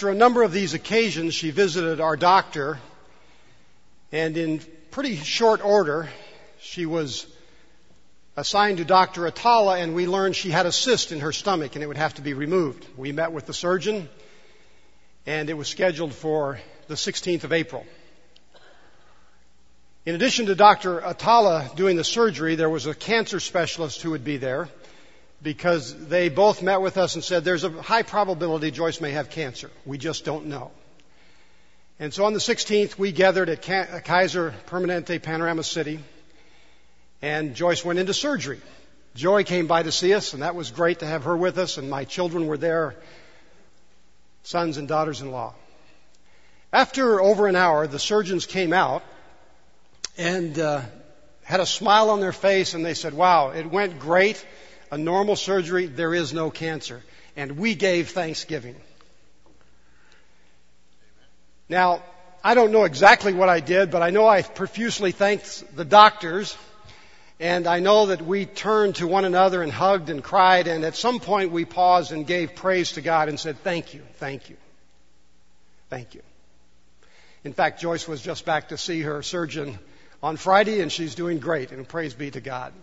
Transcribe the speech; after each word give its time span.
After 0.00 0.08
a 0.08 0.14
number 0.14 0.42
of 0.42 0.50
these 0.50 0.72
occasions, 0.72 1.34
she 1.34 1.50
visited 1.50 2.00
our 2.00 2.16
doctor, 2.16 2.78
and 4.10 4.34
in 4.34 4.62
pretty 4.90 5.16
short 5.16 5.62
order, 5.62 6.08
she 6.58 6.86
was 6.86 7.26
assigned 8.34 8.78
to 8.78 8.86
Dr. 8.86 9.26
Atala, 9.26 9.78
and 9.78 9.94
we 9.94 10.06
learned 10.06 10.36
she 10.36 10.48
had 10.48 10.64
a 10.64 10.72
cyst 10.72 11.12
in 11.12 11.20
her 11.20 11.32
stomach 11.32 11.74
and 11.74 11.84
it 11.84 11.86
would 11.86 11.98
have 11.98 12.14
to 12.14 12.22
be 12.22 12.32
removed. 12.32 12.86
We 12.96 13.12
met 13.12 13.32
with 13.32 13.44
the 13.44 13.52
surgeon, 13.52 14.08
and 15.26 15.50
it 15.50 15.54
was 15.54 15.68
scheduled 15.68 16.14
for 16.14 16.58
the 16.88 16.94
16th 16.94 17.44
of 17.44 17.52
April. 17.52 17.84
In 20.06 20.14
addition 20.14 20.46
to 20.46 20.54
Dr. 20.54 21.00
Atala 21.00 21.72
doing 21.76 21.96
the 21.96 22.04
surgery, 22.04 22.54
there 22.54 22.70
was 22.70 22.86
a 22.86 22.94
cancer 22.94 23.38
specialist 23.38 24.00
who 24.00 24.12
would 24.12 24.24
be 24.24 24.38
there 24.38 24.70
because 25.42 25.94
they 26.08 26.28
both 26.28 26.62
met 26.62 26.80
with 26.80 26.98
us 26.98 27.14
and 27.14 27.24
said 27.24 27.44
there's 27.44 27.64
a 27.64 27.70
high 27.70 28.02
probability 28.02 28.70
Joyce 28.70 29.00
may 29.00 29.12
have 29.12 29.30
cancer. 29.30 29.70
We 29.86 29.98
just 29.98 30.24
don't 30.24 30.46
know. 30.46 30.70
And 31.98 32.12
so 32.12 32.24
on 32.24 32.32
the 32.32 32.40
16th, 32.40 32.98
we 32.98 33.12
gathered 33.12 33.48
at 33.48 33.62
Kaiser 34.04 34.54
Permanente 34.66 35.22
Panorama 35.22 35.62
City, 35.62 36.00
and 37.20 37.54
Joyce 37.54 37.84
went 37.84 37.98
into 37.98 38.14
surgery. 38.14 38.60
Joy 39.14 39.44
came 39.44 39.66
by 39.66 39.82
to 39.82 39.92
see 39.92 40.14
us, 40.14 40.32
and 40.32 40.42
that 40.42 40.54
was 40.54 40.70
great 40.70 41.00
to 41.00 41.06
have 41.06 41.24
her 41.24 41.36
with 41.36 41.58
us, 41.58 41.76
and 41.76 41.90
my 41.90 42.04
children 42.04 42.46
were 42.46 42.56
there, 42.56 42.94
sons 44.44 44.76
and 44.78 44.88
daughters 44.88 45.20
in 45.20 45.30
law. 45.30 45.54
After 46.72 47.20
over 47.20 47.48
an 47.48 47.56
hour, 47.56 47.86
the 47.86 47.98
surgeons 47.98 48.46
came 48.46 48.72
out 48.72 49.02
and 50.16 50.58
uh, 50.58 50.82
had 51.42 51.60
a 51.60 51.66
smile 51.66 52.10
on 52.10 52.20
their 52.20 52.32
face, 52.32 52.74
and 52.74 52.84
they 52.84 52.94
said, 52.94 53.12
Wow, 53.12 53.50
it 53.50 53.66
went 53.66 53.98
great 53.98 54.44
a 54.90 54.98
normal 54.98 55.36
surgery, 55.36 55.86
there 55.86 56.14
is 56.14 56.32
no 56.32 56.50
cancer. 56.50 57.02
And 57.36 57.58
we 57.58 57.74
gave 57.74 58.10
thanksgiving. 58.10 58.76
Now, 61.68 62.02
I 62.42 62.54
don't 62.54 62.72
know 62.72 62.84
exactly 62.84 63.32
what 63.32 63.48
I 63.48 63.60
did, 63.60 63.90
but 63.90 64.02
I 64.02 64.10
know 64.10 64.26
I 64.26 64.42
profusely 64.42 65.12
thanked 65.12 65.76
the 65.76 65.84
doctors. 65.84 66.56
And 67.38 67.66
I 67.66 67.78
know 67.78 68.06
that 68.06 68.20
we 68.20 68.44
turned 68.44 68.96
to 68.96 69.06
one 69.06 69.24
another 69.24 69.62
and 69.62 69.72
hugged 69.72 70.10
and 70.10 70.22
cried. 70.22 70.66
And 70.66 70.84
at 70.84 70.96
some 70.96 71.20
point 71.20 71.52
we 71.52 71.64
paused 71.64 72.12
and 72.12 72.26
gave 72.26 72.54
praise 72.54 72.92
to 72.92 73.00
God 73.00 73.28
and 73.28 73.38
said, 73.38 73.58
thank 73.58 73.94
you, 73.94 74.02
thank 74.16 74.50
you, 74.50 74.56
thank 75.88 76.14
you. 76.14 76.22
In 77.44 77.54
fact, 77.54 77.80
Joyce 77.80 78.06
was 78.06 78.20
just 78.20 78.44
back 78.44 78.68
to 78.68 78.76
see 78.76 79.00
her 79.02 79.22
surgeon 79.22 79.78
on 80.22 80.36
Friday 80.36 80.80
and 80.80 80.92
she's 80.92 81.14
doing 81.14 81.38
great 81.38 81.72
and 81.72 81.88
praise 81.88 82.12
be 82.12 82.30
to 82.32 82.40
God. 82.40 82.74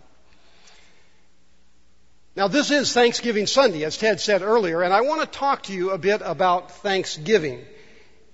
Now, 2.38 2.46
this 2.46 2.70
is 2.70 2.92
Thanksgiving 2.92 3.48
Sunday, 3.48 3.82
as 3.82 3.98
Ted 3.98 4.20
said 4.20 4.42
earlier, 4.42 4.84
and 4.84 4.94
I 4.94 5.00
want 5.00 5.22
to 5.22 5.26
talk 5.26 5.64
to 5.64 5.72
you 5.72 5.90
a 5.90 5.98
bit 5.98 6.22
about 6.24 6.70
Thanksgiving. 6.70 7.64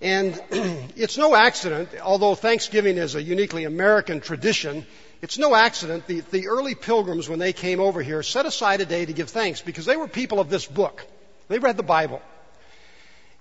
And 0.03 0.39
it's 0.95 1.17
no 1.17 1.35
accident, 1.35 1.89
although 2.03 2.35
Thanksgiving 2.35 2.99
is 2.99 3.15
a 3.15 3.23
uniquely 3.23 3.65
American 3.65 4.21
tradition, 4.21 4.85
it's 5.23 5.39
no 5.39 5.55
accident 5.55 6.07
the, 6.07 6.21
the 6.21 6.49
early 6.49 6.75
pilgrims, 6.75 7.31
when 7.31 7.39
they 7.39 7.55
came 7.55 7.81
over 7.81 8.03
here, 8.03 8.23
set 8.23 8.45
aside 8.45 8.83
a 8.83 8.85
day 8.85 9.07
to 9.07 9.15
give 9.15 9.31
thanks 9.31 9.63
because 9.63 9.87
they 9.87 9.97
were 9.97 10.07
people 10.07 10.39
of 10.39 10.51
this 10.51 10.67
book. 10.67 11.03
They 11.49 11.59
read 11.59 11.79
the 11.79 11.83
Bible. 11.83 12.21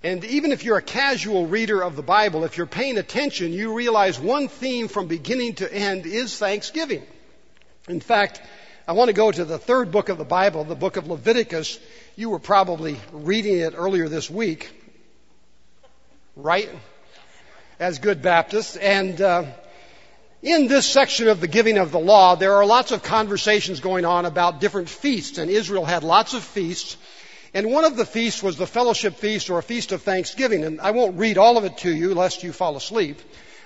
And 0.01 0.23
even 0.23 0.53
if 0.53 0.63
you're 0.63 0.77
a 0.77 0.81
casual 0.81 1.45
reader 1.45 1.81
of 1.81 1.97
the 1.97 2.03
Bible, 2.03 2.45
if 2.45 2.55
you're 2.55 2.67
paying 2.67 2.97
attention, 2.97 3.51
you 3.51 3.73
realize 3.73 4.17
one 4.17 4.47
theme 4.47 4.87
from 4.87 5.07
beginning 5.07 5.55
to 5.55 5.73
end 5.73 6.05
is 6.05 6.37
Thanksgiving. 6.37 7.03
In 7.89 7.99
fact, 7.99 8.41
I 8.85 8.91
want 8.91 9.07
to 9.07 9.13
go 9.13 9.31
to 9.31 9.45
the 9.45 9.57
third 9.57 9.91
book 9.91 10.09
of 10.09 10.17
the 10.17 10.25
Bible, 10.25 10.65
the 10.65 10.75
book 10.75 10.97
of 10.97 11.07
Leviticus. 11.07 11.79
You 12.17 12.29
were 12.29 12.39
probably 12.39 12.97
reading 13.13 13.59
it 13.59 13.75
earlier 13.77 14.09
this 14.09 14.29
week, 14.29 14.69
right? 16.35 16.69
As 17.79 17.99
good 17.99 18.21
Baptists. 18.21 18.75
And 18.75 19.21
uh, 19.21 19.45
in 20.41 20.67
this 20.67 20.85
section 20.85 21.29
of 21.29 21.39
the 21.39 21.47
giving 21.47 21.77
of 21.77 21.93
the 21.93 21.99
law, 21.99 22.35
there 22.35 22.55
are 22.55 22.65
lots 22.65 22.91
of 22.91 23.03
conversations 23.03 23.79
going 23.79 24.03
on 24.03 24.25
about 24.25 24.59
different 24.59 24.89
feasts. 24.89 25.37
And 25.37 25.49
Israel 25.49 25.85
had 25.85 26.03
lots 26.03 26.33
of 26.33 26.43
feasts. 26.43 26.97
And 27.53 27.71
one 27.71 27.85
of 27.85 27.95
the 27.95 28.05
feasts 28.05 28.43
was 28.43 28.57
the 28.57 28.67
fellowship 28.67 29.15
feast 29.15 29.49
or 29.49 29.59
a 29.59 29.63
feast 29.63 29.93
of 29.93 30.01
thanksgiving. 30.01 30.65
And 30.65 30.81
I 30.81 30.91
won't 30.91 31.17
read 31.17 31.37
all 31.37 31.57
of 31.57 31.63
it 31.63 31.77
to 31.79 31.95
you 31.95 32.15
lest 32.15 32.43
you 32.43 32.51
fall 32.51 32.75
asleep. 32.75 33.21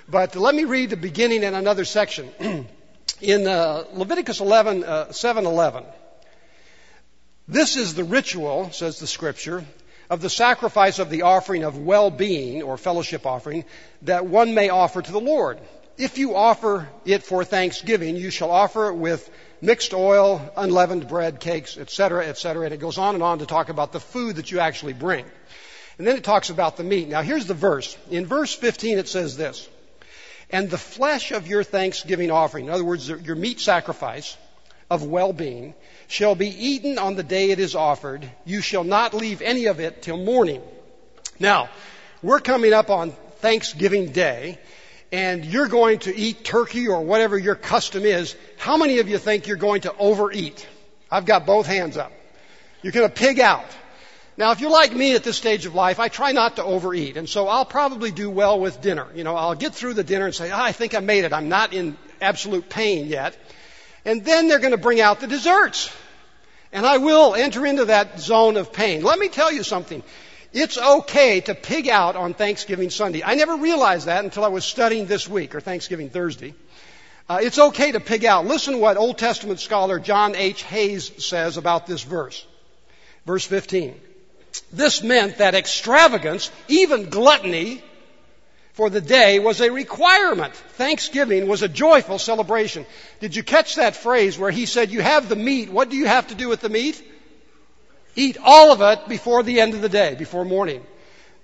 But 0.08 0.36
let 0.36 0.54
me 0.54 0.64
read 0.64 0.90
the 0.90 0.96
beginning 0.96 1.42
in 1.42 1.54
another 1.54 1.84
section. 1.84 2.68
in 3.20 3.46
uh, 3.46 3.84
Leviticus 3.92 4.40
11, 4.40 4.84
uh, 4.84 5.06
7:11. 5.06 5.84
This 7.46 7.76
is 7.76 7.94
the 7.94 8.04
ritual, 8.04 8.70
says 8.72 8.98
the 8.98 9.06
scripture, 9.06 9.64
of 10.10 10.20
the 10.20 10.30
sacrifice 10.30 10.98
of 10.98 11.10
the 11.10 11.22
offering 11.22 11.64
of 11.64 11.78
well-being 11.78 12.62
or 12.62 12.76
fellowship 12.76 13.26
offering 13.26 13.64
that 14.02 14.26
one 14.26 14.54
may 14.54 14.68
offer 14.68 15.02
to 15.02 15.12
the 15.12 15.20
Lord. 15.20 15.58
If 15.96 16.18
you 16.18 16.36
offer 16.36 16.88
it 17.04 17.24
for 17.24 17.44
thanksgiving, 17.44 18.16
you 18.16 18.30
shall 18.30 18.50
offer 18.50 18.88
it 18.88 18.94
with 18.94 19.28
mixed 19.60 19.92
oil, 19.92 20.40
unleavened 20.56 21.08
bread, 21.08 21.40
cakes, 21.40 21.76
etc., 21.76 22.26
etc. 22.26 22.66
And 22.66 22.74
it 22.74 22.80
goes 22.80 22.98
on 22.98 23.14
and 23.14 23.22
on 23.22 23.40
to 23.40 23.46
talk 23.46 23.68
about 23.68 23.92
the 23.92 24.00
food 24.00 24.36
that 24.36 24.50
you 24.50 24.60
actually 24.60 24.92
bring. 24.92 25.24
And 25.98 26.06
then 26.06 26.16
it 26.16 26.22
talks 26.24 26.50
about 26.50 26.76
the 26.76 26.84
meat. 26.84 27.08
Now 27.08 27.22
here's 27.22 27.46
the 27.46 27.54
verse. 27.54 27.96
In 28.10 28.26
verse 28.26 28.54
15 28.54 28.98
it 28.98 29.08
says 29.08 29.36
this. 29.36 29.68
And 30.50 30.70
the 30.70 30.78
flesh 30.78 31.32
of 31.32 31.46
your 31.46 31.62
thanksgiving 31.62 32.30
offering, 32.30 32.66
in 32.66 32.70
other 32.70 32.84
words, 32.84 33.08
your 33.08 33.36
meat 33.36 33.60
sacrifice 33.60 34.36
of 34.90 35.02
well-being, 35.04 35.74
shall 36.06 36.34
be 36.34 36.48
eaten 36.48 36.98
on 36.98 37.14
the 37.14 37.22
day 37.22 37.50
it 37.50 37.58
is 37.58 37.74
offered. 37.74 38.28
You 38.46 38.62
shall 38.62 38.84
not 38.84 39.12
leave 39.12 39.42
any 39.42 39.66
of 39.66 39.80
it 39.80 40.00
till 40.02 40.16
morning. 40.16 40.62
Now, 41.38 41.68
we're 42.22 42.40
coming 42.40 42.72
up 42.72 42.88
on 42.88 43.12
Thanksgiving 43.40 44.12
Day, 44.12 44.58
and 45.12 45.44
you're 45.44 45.68
going 45.68 46.00
to 46.00 46.16
eat 46.16 46.44
turkey 46.44 46.88
or 46.88 47.02
whatever 47.02 47.38
your 47.38 47.54
custom 47.54 48.04
is. 48.04 48.34
How 48.56 48.76
many 48.78 49.00
of 49.00 49.08
you 49.08 49.18
think 49.18 49.46
you're 49.46 49.56
going 49.58 49.82
to 49.82 49.94
overeat? 49.96 50.66
I've 51.10 51.26
got 51.26 51.44
both 51.44 51.66
hands 51.66 51.96
up. 51.96 52.12
You're 52.82 52.92
going 52.92 53.08
to 53.08 53.14
pig 53.14 53.38
out. 53.38 53.66
Now, 54.38 54.52
if 54.52 54.60
you're 54.60 54.70
like 54.70 54.94
me 54.94 55.16
at 55.16 55.24
this 55.24 55.36
stage 55.36 55.66
of 55.66 55.74
life, 55.74 55.98
I 55.98 56.06
try 56.06 56.30
not 56.30 56.56
to 56.56 56.64
overeat. 56.64 57.16
And 57.16 57.28
so 57.28 57.48
I'll 57.48 57.64
probably 57.64 58.12
do 58.12 58.30
well 58.30 58.60
with 58.60 58.80
dinner. 58.80 59.08
You 59.12 59.24
know, 59.24 59.34
I'll 59.34 59.56
get 59.56 59.74
through 59.74 59.94
the 59.94 60.04
dinner 60.04 60.26
and 60.26 60.34
say, 60.34 60.52
oh, 60.52 60.62
I 60.62 60.70
think 60.70 60.94
I 60.94 61.00
made 61.00 61.24
it. 61.24 61.32
I'm 61.32 61.48
not 61.48 61.72
in 61.72 61.96
absolute 62.20 62.70
pain 62.70 63.08
yet. 63.08 63.36
And 64.04 64.24
then 64.24 64.46
they're 64.46 64.60
going 64.60 64.70
to 64.70 64.78
bring 64.78 65.00
out 65.00 65.18
the 65.18 65.26
desserts. 65.26 65.92
And 66.72 66.86
I 66.86 66.98
will 66.98 67.34
enter 67.34 67.66
into 67.66 67.86
that 67.86 68.20
zone 68.20 68.56
of 68.56 68.72
pain. 68.72 69.02
Let 69.02 69.18
me 69.18 69.28
tell 69.28 69.52
you 69.52 69.64
something. 69.64 70.04
It's 70.52 70.78
okay 70.78 71.40
to 71.40 71.56
pig 71.56 71.88
out 71.88 72.14
on 72.14 72.32
Thanksgiving 72.32 72.90
Sunday. 72.90 73.24
I 73.24 73.34
never 73.34 73.56
realized 73.56 74.06
that 74.06 74.22
until 74.22 74.44
I 74.44 74.48
was 74.48 74.64
studying 74.64 75.06
this 75.06 75.28
week, 75.28 75.56
or 75.56 75.60
Thanksgiving 75.60 76.10
Thursday. 76.10 76.54
Uh, 77.28 77.40
it's 77.42 77.58
okay 77.58 77.90
to 77.90 77.98
pig 77.98 78.24
out. 78.24 78.46
Listen 78.46 78.74
to 78.74 78.78
what 78.78 78.96
Old 78.96 79.18
Testament 79.18 79.58
scholar 79.58 79.98
John 79.98 80.36
H. 80.36 80.62
Hayes 80.62 81.26
says 81.26 81.56
about 81.56 81.88
this 81.88 82.04
verse. 82.04 82.46
Verse 83.26 83.44
15. 83.44 84.00
This 84.72 85.02
meant 85.02 85.38
that 85.38 85.54
extravagance, 85.54 86.50
even 86.68 87.10
gluttony, 87.10 87.82
for 88.72 88.90
the 88.90 89.00
day 89.00 89.40
was 89.40 89.60
a 89.60 89.72
requirement. 89.72 90.54
Thanksgiving 90.54 91.48
was 91.48 91.62
a 91.62 91.68
joyful 91.68 92.18
celebration. 92.18 92.86
Did 93.18 93.34
you 93.34 93.42
catch 93.42 93.74
that 93.74 93.96
phrase 93.96 94.38
where 94.38 94.52
he 94.52 94.66
said, 94.66 94.90
You 94.90 95.00
have 95.00 95.28
the 95.28 95.36
meat. 95.36 95.70
What 95.70 95.90
do 95.90 95.96
you 95.96 96.06
have 96.06 96.28
to 96.28 96.34
do 96.34 96.48
with 96.48 96.60
the 96.60 96.68
meat? 96.68 97.02
Eat 98.14 98.36
all 98.42 98.72
of 98.72 98.80
it 98.80 99.08
before 99.08 99.42
the 99.42 99.60
end 99.60 99.74
of 99.74 99.80
the 99.80 99.88
day, 99.88 100.14
before 100.14 100.44
morning. 100.44 100.84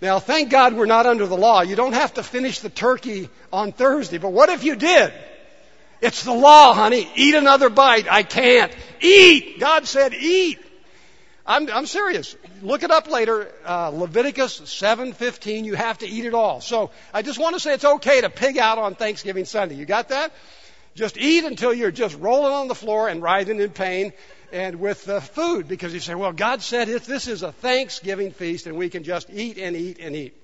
Now, 0.00 0.18
thank 0.18 0.50
God 0.50 0.74
we're 0.74 0.86
not 0.86 1.06
under 1.06 1.26
the 1.26 1.36
law. 1.36 1.62
You 1.62 1.76
don't 1.76 1.92
have 1.92 2.14
to 2.14 2.22
finish 2.22 2.60
the 2.60 2.68
turkey 2.68 3.28
on 3.52 3.72
Thursday. 3.72 4.18
But 4.18 4.32
what 4.32 4.48
if 4.48 4.62
you 4.62 4.76
did? 4.76 5.12
It's 6.00 6.22
the 6.22 6.32
law, 6.32 6.74
honey. 6.74 7.08
Eat 7.16 7.34
another 7.34 7.70
bite. 7.70 8.06
I 8.10 8.22
can't. 8.22 8.72
Eat! 9.00 9.58
God 9.58 9.86
said 9.86 10.14
eat. 10.14 10.63
I'm, 11.46 11.70
I'm 11.70 11.86
serious. 11.86 12.36
Look 12.62 12.82
it 12.84 12.90
up 12.90 13.08
later. 13.10 13.52
Uh, 13.66 13.90
Leviticus 13.90 14.60
7:15. 14.60 15.64
You 15.64 15.74
have 15.74 15.98
to 15.98 16.08
eat 16.08 16.24
it 16.24 16.34
all. 16.34 16.60
So 16.62 16.90
I 17.12 17.20
just 17.20 17.38
want 17.38 17.54
to 17.54 17.60
say 17.60 17.74
it's 17.74 17.84
okay 17.84 18.22
to 18.22 18.30
pig 18.30 18.56
out 18.56 18.78
on 18.78 18.94
Thanksgiving 18.94 19.44
Sunday. 19.44 19.74
You 19.74 19.84
got 19.84 20.08
that? 20.08 20.32
Just 20.94 21.18
eat 21.18 21.44
until 21.44 21.74
you're 21.74 21.90
just 21.90 22.18
rolling 22.18 22.52
on 22.52 22.68
the 22.68 22.74
floor 22.74 23.08
and 23.08 23.20
writhing 23.20 23.60
in 23.60 23.70
pain 23.70 24.12
and 24.52 24.76
with 24.76 25.04
the 25.04 25.20
food 25.20 25.66
because 25.66 25.92
you 25.92 26.00
say, 26.00 26.14
well, 26.14 26.32
God 26.32 26.62
said 26.62 26.88
it, 26.88 27.02
this 27.02 27.26
is 27.26 27.42
a 27.42 27.50
Thanksgiving 27.50 28.30
feast 28.30 28.66
and 28.66 28.76
we 28.76 28.88
can 28.88 29.02
just 29.02 29.28
eat 29.30 29.58
and 29.58 29.74
eat 29.74 29.98
and 29.98 30.14
eat. 30.14 30.40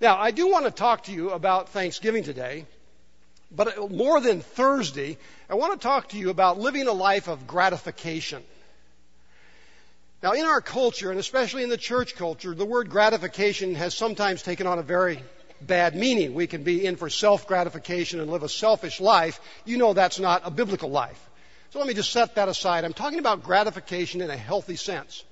Now, 0.00 0.18
I 0.18 0.30
do 0.30 0.48
want 0.48 0.66
to 0.66 0.70
talk 0.70 1.04
to 1.04 1.12
you 1.12 1.30
about 1.30 1.70
Thanksgiving 1.70 2.22
today, 2.22 2.66
but 3.50 3.90
more 3.90 4.20
than 4.20 4.40
Thursday, 4.40 5.18
I 5.50 5.54
want 5.54 5.72
to 5.72 5.84
talk 5.84 6.10
to 6.10 6.18
you 6.18 6.30
about 6.30 6.60
living 6.60 6.86
a 6.86 6.92
life 6.92 7.28
of 7.28 7.48
gratification. 7.48 8.44
Now, 10.26 10.32
in 10.32 10.44
our 10.44 10.60
culture, 10.60 11.12
and 11.12 11.20
especially 11.20 11.62
in 11.62 11.68
the 11.68 11.76
church 11.76 12.16
culture, 12.16 12.52
the 12.52 12.64
word 12.64 12.90
gratification 12.90 13.76
has 13.76 13.94
sometimes 13.94 14.42
taken 14.42 14.66
on 14.66 14.80
a 14.80 14.82
very 14.82 15.22
bad 15.60 15.94
meaning. 15.94 16.34
We 16.34 16.48
can 16.48 16.64
be 16.64 16.84
in 16.84 16.96
for 16.96 17.08
self 17.08 17.46
gratification 17.46 18.18
and 18.18 18.28
live 18.28 18.42
a 18.42 18.48
selfish 18.48 19.00
life. 19.00 19.38
You 19.64 19.78
know 19.78 19.92
that's 19.92 20.18
not 20.18 20.42
a 20.44 20.50
biblical 20.50 20.90
life. 20.90 21.24
So 21.70 21.78
let 21.78 21.86
me 21.86 21.94
just 21.94 22.10
set 22.10 22.34
that 22.34 22.48
aside. 22.48 22.84
I'm 22.84 22.92
talking 22.92 23.20
about 23.20 23.44
gratification 23.44 24.20
in 24.20 24.28
a 24.28 24.36
healthy 24.36 24.74
sense. 24.74 25.22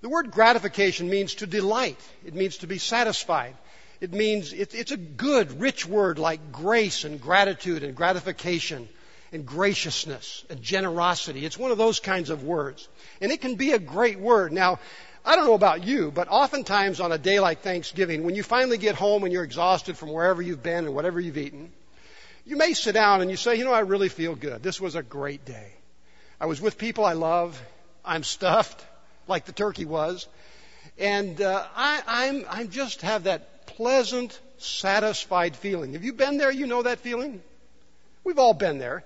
The 0.00 0.08
word 0.08 0.30
gratification 0.30 1.10
means 1.10 1.34
to 1.34 1.46
delight. 1.46 2.00
It 2.24 2.32
means 2.32 2.56
to 2.58 2.66
be 2.66 2.78
satisfied. 2.78 3.54
It 4.00 4.14
means 4.14 4.54
it's 4.54 4.90
a 4.90 4.96
good, 4.96 5.60
rich 5.60 5.84
word 5.84 6.18
like 6.18 6.50
grace 6.50 7.04
and 7.04 7.20
gratitude 7.20 7.82
and 7.82 7.94
gratification 7.94 8.88
and 9.34 9.44
graciousness 9.44 10.44
and 10.48 10.62
generosity. 10.62 11.44
It's 11.44 11.58
one 11.58 11.72
of 11.72 11.78
those 11.78 11.98
kinds 11.98 12.30
of 12.30 12.44
words. 12.44 12.88
And 13.20 13.32
it 13.32 13.40
can 13.40 13.56
be 13.56 13.72
a 13.72 13.78
great 13.78 14.18
word. 14.18 14.52
Now, 14.52 14.78
I 15.24 15.34
don't 15.34 15.46
know 15.46 15.54
about 15.54 15.84
you, 15.84 16.12
but 16.12 16.28
oftentimes 16.28 17.00
on 17.00 17.10
a 17.10 17.18
day 17.18 17.40
like 17.40 17.60
Thanksgiving, 17.60 18.22
when 18.22 18.36
you 18.36 18.44
finally 18.44 18.78
get 18.78 18.94
home 18.94 19.24
and 19.24 19.32
you're 19.32 19.42
exhausted 19.42 19.96
from 19.98 20.12
wherever 20.12 20.40
you've 20.40 20.62
been 20.62 20.86
and 20.86 20.94
whatever 20.94 21.18
you've 21.18 21.36
eaten, 21.36 21.72
you 22.46 22.56
may 22.56 22.74
sit 22.74 22.92
down 22.92 23.22
and 23.22 23.30
you 23.30 23.36
say, 23.36 23.56
you 23.56 23.64
know, 23.64 23.72
I 23.72 23.80
really 23.80 24.08
feel 24.08 24.36
good. 24.36 24.62
This 24.62 24.80
was 24.80 24.94
a 24.94 25.02
great 25.02 25.44
day. 25.44 25.72
I 26.40 26.46
was 26.46 26.60
with 26.60 26.78
people 26.78 27.04
I 27.04 27.14
love. 27.14 27.60
I'm 28.04 28.22
stuffed 28.22 28.84
like 29.26 29.46
the 29.46 29.52
turkey 29.52 29.84
was. 29.84 30.28
And 30.96 31.40
uh, 31.40 31.64
I, 31.74 32.02
I'm, 32.06 32.44
I 32.48 32.64
just 32.64 33.02
have 33.02 33.24
that 33.24 33.66
pleasant, 33.66 34.38
satisfied 34.58 35.56
feeling. 35.56 35.94
Have 35.94 36.04
you 36.04 36.12
been 36.12 36.36
there? 36.36 36.52
You 36.52 36.66
know 36.66 36.82
that 36.82 37.00
feeling? 37.00 37.42
We've 38.24 38.38
all 38.38 38.54
been 38.54 38.78
there. 38.78 39.04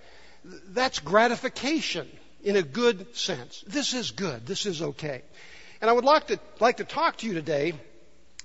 That's 0.70 0.98
gratification 0.98 2.08
in 2.42 2.56
a 2.56 2.62
good 2.62 3.16
sense. 3.16 3.62
This 3.66 3.94
is 3.94 4.10
good. 4.10 4.46
This 4.46 4.66
is 4.66 4.80
okay. 4.80 5.22
And 5.80 5.90
I 5.90 5.92
would 5.92 6.04
like 6.04 6.28
to, 6.28 6.38
like 6.60 6.78
to 6.78 6.84
talk 6.84 7.18
to 7.18 7.26
you 7.26 7.34
today 7.34 7.74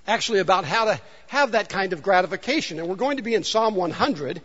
actually 0.06 0.40
about 0.40 0.64
how 0.64 0.84
to 0.84 1.00
have 1.28 1.52
that 1.52 1.68
kind 1.68 1.92
of 1.92 2.02
gratification. 2.02 2.78
And 2.78 2.88
we're 2.88 2.96
going 2.96 3.16
to 3.16 3.22
be 3.22 3.34
in 3.34 3.44
Psalm 3.44 3.74
100. 3.74 4.42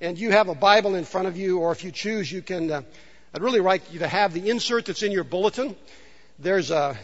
And 0.00 0.18
you 0.18 0.30
have 0.30 0.48
a 0.48 0.54
Bible 0.54 0.94
in 0.94 1.04
front 1.04 1.28
of 1.28 1.36
you, 1.36 1.58
or 1.58 1.72
if 1.72 1.84
you 1.84 1.90
choose, 1.90 2.30
you 2.30 2.42
can. 2.42 2.70
Uh, 2.70 2.82
I'd 3.32 3.42
really 3.42 3.60
like 3.60 3.92
you 3.92 4.00
to 4.00 4.08
have 4.08 4.32
the 4.32 4.50
insert 4.50 4.86
that's 4.86 5.02
in 5.02 5.12
your 5.12 5.24
bulletin. 5.24 5.76
There's 6.38 6.70
a, 6.70 6.98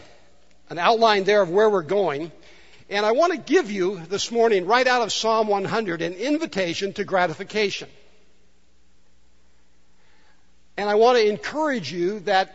an 0.69 0.78
outline 0.78 1.25
there 1.25 1.43
of 1.43 1.50
where 1.50 1.70
we're 1.70 1.82
going. 1.82 2.32
And 2.90 3.06
I 3.06 3.12
want 3.12 3.32
to 3.32 3.38
give 3.38 3.70
you 3.70 4.00
this 4.08 4.31
morning, 4.31 4.66
right 4.66 4.87
out 4.87 5.02
of 5.02 5.12
Psalm 5.12 5.48
100, 5.48 6.02
an 6.02 6.12
invitation 6.14 6.93
to 6.94 7.05
gratification. 7.05 7.88
And 10.76 10.88
I 10.88 10.94
want 10.94 11.19
to 11.19 11.28
encourage 11.28 11.92
you 11.92 12.20
that 12.20 12.54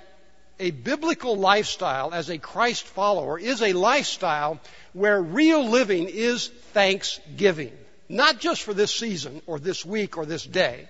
a 0.59 0.71
biblical 0.71 1.37
lifestyle 1.37 2.13
as 2.13 2.29
a 2.29 2.37
Christ 2.37 2.85
follower 2.85 3.37
is 3.37 3.61
a 3.61 3.73
lifestyle 3.73 4.59
where 4.93 5.21
real 5.21 5.69
living 5.69 6.09
is 6.09 6.47
thanksgiving. 6.73 7.71
Not 8.09 8.39
just 8.39 8.63
for 8.63 8.73
this 8.73 8.93
season 8.93 9.41
or 9.45 9.59
this 9.59 9.85
week 9.85 10.17
or 10.17 10.25
this 10.25 10.43
day, 10.43 10.87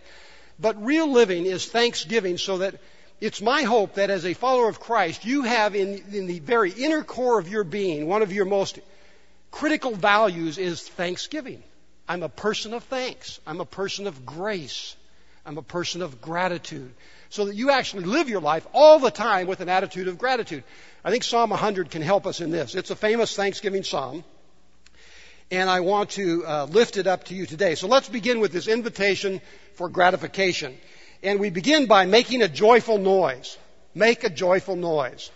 but 0.59 0.85
real 0.85 1.11
living 1.11 1.45
is 1.45 1.65
thanksgiving 1.65 2.37
so 2.37 2.59
that 2.59 2.75
it's 3.19 3.41
my 3.41 3.63
hope 3.63 3.95
that 3.95 4.09
as 4.09 4.25
a 4.25 4.33
follower 4.33 4.69
of 4.69 4.79
Christ, 4.79 5.25
you 5.25 5.43
have 5.43 5.75
in, 5.75 6.03
in 6.13 6.27
the 6.27 6.39
very 6.39 6.71
inner 6.71 7.03
core 7.03 7.39
of 7.39 7.49
your 7.49 7.63
being, 7.63 8.07
one 8.07 8.21
of 8.21 8.31
your 8.31 8.45
most 8.45 8.79
critical 9.51 9.91
values 9.91 10.57
is 10.57 10.81
thanksgiving. 10.81 11.63
I'm 12.07 12.23
a 12.23 12.29
person 12.29 12.73
of 12.73 12.83
thanks. 12.85 13.39
I'm 13.45 13.59
a 13.59 13.65
person 13.65 14.07
of 14.07 14.25
grace. 14.25 14.95
I'm 15.45 15.57
a 15.57 15.63
person 15.63 16.01
of 16.01 16.21
gratitude. 16.21 16.93
So 17.29 17.45
that 17.45 17.55
you 17.55 17.71
actually 17.71 18.05
live 18.05 18.29
your 18.29 18.41
life 18.41 18.65
all 18.73 18.99
the 18.99 19.11
time 19.11 19.47
with 19.47 19.59
an 19.59 19.69
attitude 19.69 20.07
of 20.07 20.17
gratitude. 20.17 20.63
I 21.03 21.11
think 21.11 21.23
Psalm 21.23 21.49
100 21.49 21.91
can 21.91 22.01
help 22.01 22.25
us 22.25 22.41
in 22.41 22.51
this. 22.51 22.75
It's 22.75 22.89
a 22.89 22.95
famous 22.95 23.35
Thanksgiving 23.35 23.83
psalm. 23.83 24.23
And 25.49 25.69
I 25.69 25.79
want 25.79 26.11
to 26.11 26.45
uh, 26.45 26.65
lift 26.65 26.97
it 26.97 27.07
up 27.07 27.25
to 27.25 27.35
you 27.35 27.45
today. 27.45 27.75
So 27.75 27.87
let's 27.87 28.09
begin 28.09 28.39
with 28.39 28.51
this 28.51 28.67
invitation 28.67 29.41
for 29.75 29.87
gratification. 29.87 30.77
And 31.23 31.39
we 31.39 31.49
begin 31.49 31.85
by 31.85 32.05
making 32.05 32.41
a 32.41 32.47
joyful 32.47 32.97
noise. 32.97 33.57
Make 33.95 34.23
a 34.23 34.29
joyful 34.29 34.75
noise. 34.75 35.31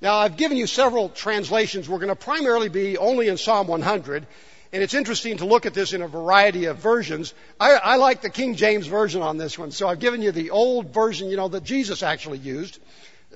Now, 0.00 0.18
I've 0.18 0.36
given 0.36 0.56
you 0.56 0.66
several 0.66 1.08
translations. 1.08 1.88
We're 1.88 1.98
going 1.98 2.08
to 2.08 2.16
primarily 2.16 2.68
be 2.68 2.98
only 2.98 3.28
in 3.28 3.36
Psalm 3.36 3.66
100. 3.66 4.26
And 4.74 4.82
it's 4.82 4.94
interesting 4.94 5.36
to 5.36 5.44
look 5.44 5.66
at 5.66 5.74
this 5.74 5.92
in 5.92 6.02
a 6.02 6.08
variety 6.08 6.64
of 6.64 6.78
versions. 6.78 7.32
I, 7.60 7.74
I 7.74 7.94
like 7.94 8.22
the 8.22 8.28
King 8.28 8.56
James 8.56 8.88
Version 8.88 9.22
on 9.22 9.36
this 9.36 9.56
one. 9.56 9.70
So 9.70 9.86
I've 9.86 10.00
given 10.00 10.20
you 10.20 10.32
the 10.32 10.50
old 10.50 10.92
version, 10.92 11.30
you 11.30 11.36
know, 11.36 11.46
that 11.46 11.62
Jesus 11.62 12.02
actually 12.02 12.38
used. 12.38 12.80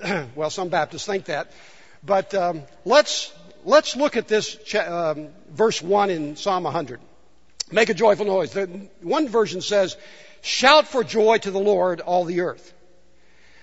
well, 0.35 0.49
some 0.49 0.67
Baptists 0.67 1.05
think 1.05 1.25
that. 1.25 1.49
But 2.03 2.33
um, 2.33 2.63
let's, 2.83 3.31
let's 3.63 3.95
look 3.95 4.17
at 4.17 4.27
this 4.27 4.57
um, 4.75 5.29
verse 5.49 5.81
1 5.81 6.09
in 6.09 6.35
Psalm 6.35 6.63
100. 6.63 6.99
Make 7.71 7.87
a 7.87 7.93
joyful 7.93 8.25
noise. 8.25 8.51
The, 8.51 8.89
one 9.01 9.29
version 9.29 9.61
says, 9.61 9.95
Shout 10.41 10.89
for 10.89 11.05
joy 11.05 11.37
to 11.37 11.51
the 11.51 11.59
Lord, 11.59 12.01
all 12.01 12.25
the 12.25 12.41
earth. 12.41 12.73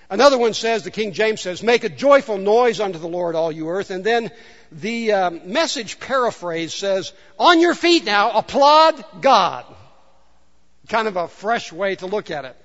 Another 0.09 0.37
one 0.37 0.53
says, 0.53 0.83
the 0.83 0.91
King 0.91 1.11
James 1.11 1.41
says, 1.41 1.61
make 1.61 1.83
a 1.83 1.89
joyful 1.89 2.37
noise 2.37 2.79
unto 2.79 2.97
the 2.97 3.09
Lord, 3.09 3.35
all 3.35 3.51
you 3.51 3.67
earth. 3.69 3.91
And 3.91 4.03
then 4.03 4.31
the 4.71 5.11
um, 5.11 5.51
message 5.51 5.99
paraphrase 5.99 6.73
says, 6.73 7.11
on 7.37 7.59
your 7.59 7.75
feet 7.75 8.05
now, 8.05 8.31
applaud 8.31 9.03
God. 9.19 9.65
Kind 10.87 11.09
of 11.09 11.17
a 11.17 11.27
fresh 11.27 11.73
way 11.73 11.95
to 11.95 12.05
look 12.05 12.31
at 12.31 12.45
it. 12.45 12.55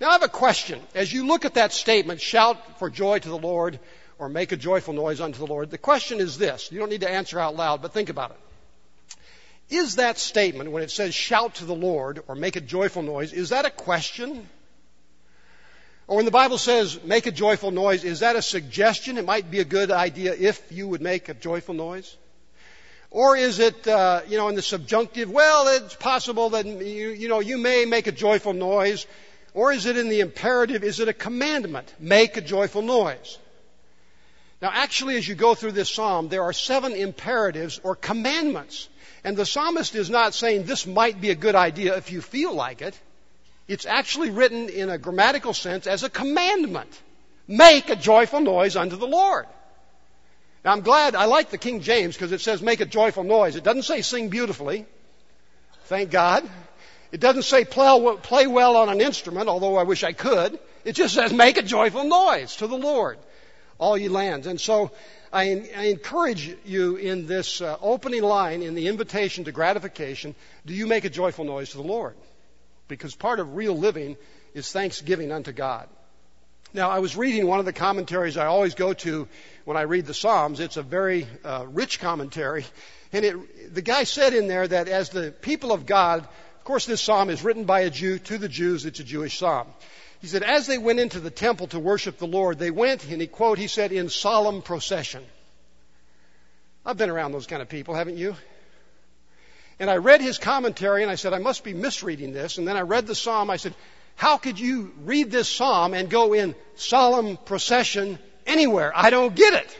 Now 0.00 0.08
I 0.08 0.12
have 0.12 0.24
a 0.24 0.28
question. 0.28 0.80
As 0.96 1.12
you 1.12 1.26
look 1.26 1.44
at 1.44 1.54
that 1.54 1.72
statement, 1.72 2.20
shout 2.20 2.80
for 2.80 2.90
joy 2.90 3.20
to 3.20 3.28
the 3.28 3.38
Lord, 3.38 3.78
or 4.18 4.28
make 4.28 4.50
a 4.50 4.56
joyful 4.56 4.94
noise 4.94 5.20
unto 5.20 5.38
the 5.38 5.46
Lord, 5.46 5.70
the 5.70 5.78
question 5.78 6.18
is 6.18 6.36
this. 6.38 6.72
You 6.72 6.80
don't 6.80 6.90
need 6.90 7.02
to 7.02 7.10
answer 7.10 7.38
out 7.38 7.54
loud, 7.54 7.82
but 7.82 7.92
think 7.92 8.08
about 8.08 8.32
it. 8.32 8.36
Is 9.70 9.96
that 9.96 10.18
statement, 10.18 10.72
when 10.72 10.82
it 10.82 10.90
says 10.90 11.14
shout 11.14 11.54
to 11.56 11.64
the 11.64 11.74
Lord, 11.74 12.22
or 12.26 12.34
make 12.34 12.56
a 12.56 12.60
joyful 12.60 13.02
noise, 13.02 13.32
is 13.32 13.50
that 13.50 13.64
a 13.64 13.70
question? 13.70 14.48
Or 16.06 16.16
when 16.16 16.24
the 16.24 16.30
Bible 16.30 16.58
says 16.58 17.02
make 17.04 17.26
a 17.26 17.32
joyful 17.32 17.70
noise, 17.70 18.04
is 18.04 18.20
that 18.20 18.36
a 18.36 18.42
suggestion? 18.42 19.18
It 19.18 19.24
might 19.24 19.50
be 19.50 19.60
a 19.60 19.64
good 19.64 19.90
idea 19.90 20.34
if 20.34 20.62
you 20.70 20.86
would 20.88 21.00
make 21.00 21.28
a 21.28 21.34
joyful 21.34 21.74
noise. 21.74 22.16
Or 23.10 23.36
is 23.36 23.60
it, 23.60 23.86
uh, 23.86 24.22
you 24.28 24.36
know, 24.36 24.48
in 24.48 24.56
the 24.56 24.62
subjunctive, 24.62 25.30
well, 25.30 25.68
it's 25.68 25.94
possible 25.94 26.50
that, 26.50 26.66
you, 26.66 27.10
you 27.10 27.28
know, 27.28 27.40
you 27.40 27.58
may 27.58 27.84
make 27.84 28.06
a 28.06 28.12
joyful 28.12 28.52
noise. 28.52 29.06
Or 29.54 29.72
is 29.72 29.86
it 29.86 29.96
in 29.96 30.08
the 30.08 30.20
imperative, 30.20 30.82
is 30.82 30.98
it 30.98 31.08
a 31.08 31.12
commandment? 31.12 31.94
Make 32.00 32.36
a 32.36 32.40
joyful 32.40 32.82
noise. 32.82 33.38
Now 34.60 34.70
actually 34.72 35.16
as 35.16 35.28
you 35.28 35.34
go 35.34 35.54
through 35.54 35.72
this 35.72 35.90
psalm, 35.90 36.28
there 36.28 36.42
are 36.42 36.52
seven 36.52 36.92
imperatives 36.92 37.80
or 37.84 37.94
commandments. 37.94 38.88
And 39.22 39.36
the 39.36 39.46
psalmist 39.46 39.94
is 39.94 40.10
not 40.10 40.34
saying 40.34 40.64
this 40.64 40.86
might 40.86 41.20
be 41.20 41.30
a 41.30 41.34
good 41.34 41.54
idea 41.54 41.96
if 41.96 42.10
you 42.10 42.20
feel 42.20 42.52
like 42.52 42.82
it. 42.82 42.98
It's 43.66 43.86
actually 43.86 44.30
written 44.30 44.68
in 44.68 44.90
a 44.90 44.98
grammatical 44.98 45.54
sense 45.54 45.86
as 45.86 46.02
a 46.02 46.10
commandment. 46.10 47.00
Make 47.48 47.90
a 47.90 47.96
joyful 47.96 48.40
noise 48.40 48.76
unto 48.76 48.96
the 48.96 49.06
Lord. 49.06 49.46
Now 50.64 50.72
I'm 50.72 50.80
glad, 50.80 51.14
I 51.14 51.26
like 51.26 51.50
the 51.50 51.58
King 51.58 51.80
James 51.80 52.14
because 52.14 52.32
it 52.32 52.40
says 52.40 52.62
make 52.62 52.80
a 52.80 52.86
joyful 52.86 53.24
noise. 53.24 53.56
It 53.56 53.64
doesn't 53.64 53.82
say 53.82 54.02
sing 54.02 54.28
beautifully. 54.28 54.86
Thank 55.84 56.10
God. 56.10 56.48
It 57.12 57.20
doesn't 57.20 57.42
say 57.42 57.64
play 57.64 58.46
well 58.46 58.76
on 58.76 58.88
an 58.88 59.00
instrument, 59.00 59.48
although 59.48 59.76
I 59.76 59.84
wish 59.84 60.02
I 60.02 60.12
could. 60.12 60.58
It 60.84 60.92
just 60.92 61.14
says 61.14 61.32
make 61.32 61.58
a 61.58 61.62
joyful 61.62 62.04
noise 62.04 62.56
to 62.56 62.66
the 62.66 62.76
Lord, 62.76 63.18
all 63.78 63.96
ye 63.96 64.08
lands. 64.08 64.46
And 64.46 64.60
so 64.60 64.90
I, 65.32 65.44
encourage 65.44 66.56
you 66.64 66.96
in 66.96 67.26
this 67.26 67.60
uh, 67.60 67.76
opening 67.80 68.22
line 68.22 68.62
in 68.62 68.74
the 68.74 68.88
invitation 68.88 69.44
to 69.44 69.52
gratification, 69.52 70.34
do 70.64 70.74
you 70.74 70.86
make 70.86 71.04
a 71.04 71.10
joyful 71.10 71.44
noise 71.44 71.70
to 71.70 71.76
the 71.76 71.82
Lord? 71.82 72.14
Because 72.88 73.14
part 73.14 73.40
of 73.40 73.56
real 73.56 73.76
living 73.76 74.16
is 74.54 74.70
thanksgiving 74.70 75.32
unto 75.32 75.52
God. 75.52 75.88
Now, 76.72 76.90
I 76.90 76.98
was 76.98 77.16
reading 77.16 77.46
one 77.46 77.60
of 77.60 77.64
the 77.64 77.72
commentaries 77.72 78.36
I 78.36 78.46
always 78.46 78.74
go 78.74 78.92
to 78.94 79.28
when 79.64 79.76
I 79.76 79.82
read 79.82 80.06
the 80.06 80.14
Psalms. 80.14 80.58
It's 80.58 80.76
a 80.76 80.82
very 80.82 81.26
uh, 81.44 81.66
rich 81.68 82.00
commentary. 82.00 82.66
And 83.12 83.24
it, 83.24 83.74
the 83.74 83.82
guy 83.82 84.02
said 84.02 84.34
in 84.34 84.48
there 84.48 84.66
that 84.66 84.88
as 84.88 85.10
the 85.10 85.30
people 85.30 85.70
of 85.70 85.86
God, 85.86 86.20
of 86.20 86.64
course, 86.64 86.84
this 86.86 87.00
psalm 87.00 87.30
is 87.30 87.44
written 87.44 87.64
by 87.64 87.80
a 87.80 87.90
Jew 87.90 88.18
to 88.18 88.38
the 88.38 88.48
Jews. 88.48 88.86
It's 88.86 88.98
a 88.98 89.04
Jewish 89.04 89.38
psalm. 89.38 89.68
He 90.20 90.26
said, 90.26 90.42
as 90.42 90.66
they 90.66 90.78
went 90.78 90.98
into 90.98 91.20
the 91.20 91.30
temple 91.30 91.68
to 91.68 91.78
worship 91.78 92.18
the 92.18 92.26
Lord, 92.26 92.58
they 92.58 92.70
went, 92.70 93.06
and 93.08 93.20
he 93.20 93.26
quote, 93.28 93.58
he 93.58 93.66
said, 93.68 93.92
in 93.92 94.08
solemn 94.08 94.62
procession. 94.62 95.22
I've 96.84 96.96
been 96.96 97.10
around 97.10 97.32
those 97.32 97.46
kind 97.46 97.62
of 97.62 97.68
people, 97.68 97.94
haven't 97.94 98.16
you? 98.16 98.34
And 99.78 99.90
I 99.90 99.96
read 99.96 100.20
his 100.20 100.38
commentary 100.38 101.02
and 101.02 101.10
I 101.10 101.16
said, 101.16 101.32
I 101.32 101.38
must 101.38 101.64
be 101.64 101.74
misreading 101.74 102.32
this. 102.32 102.58
And 102.58 102.66
then 102.66 102.76
I 102.76 102.82
read 102.82 103.06
the 103.06 103.14
psalm. 103.14 103.50
I 103.50 103.56
said, 103.56 103.74
how 104.16 104.36
could 104.36 104.58
you 104.58 104.92
read 105.04 105.30
this 105.30 105.48
psalm 105.48 105.94
and 105.94 106.08
go 106.08 106.32
in 106.32 106.54
solemn 106.76 107.36
procession 107.36 108.18
anywhere? 108.46 108.92
I 108.94 109.10
don't 109.10 109.34
get 109.34 109.54
it. 109.54 109.78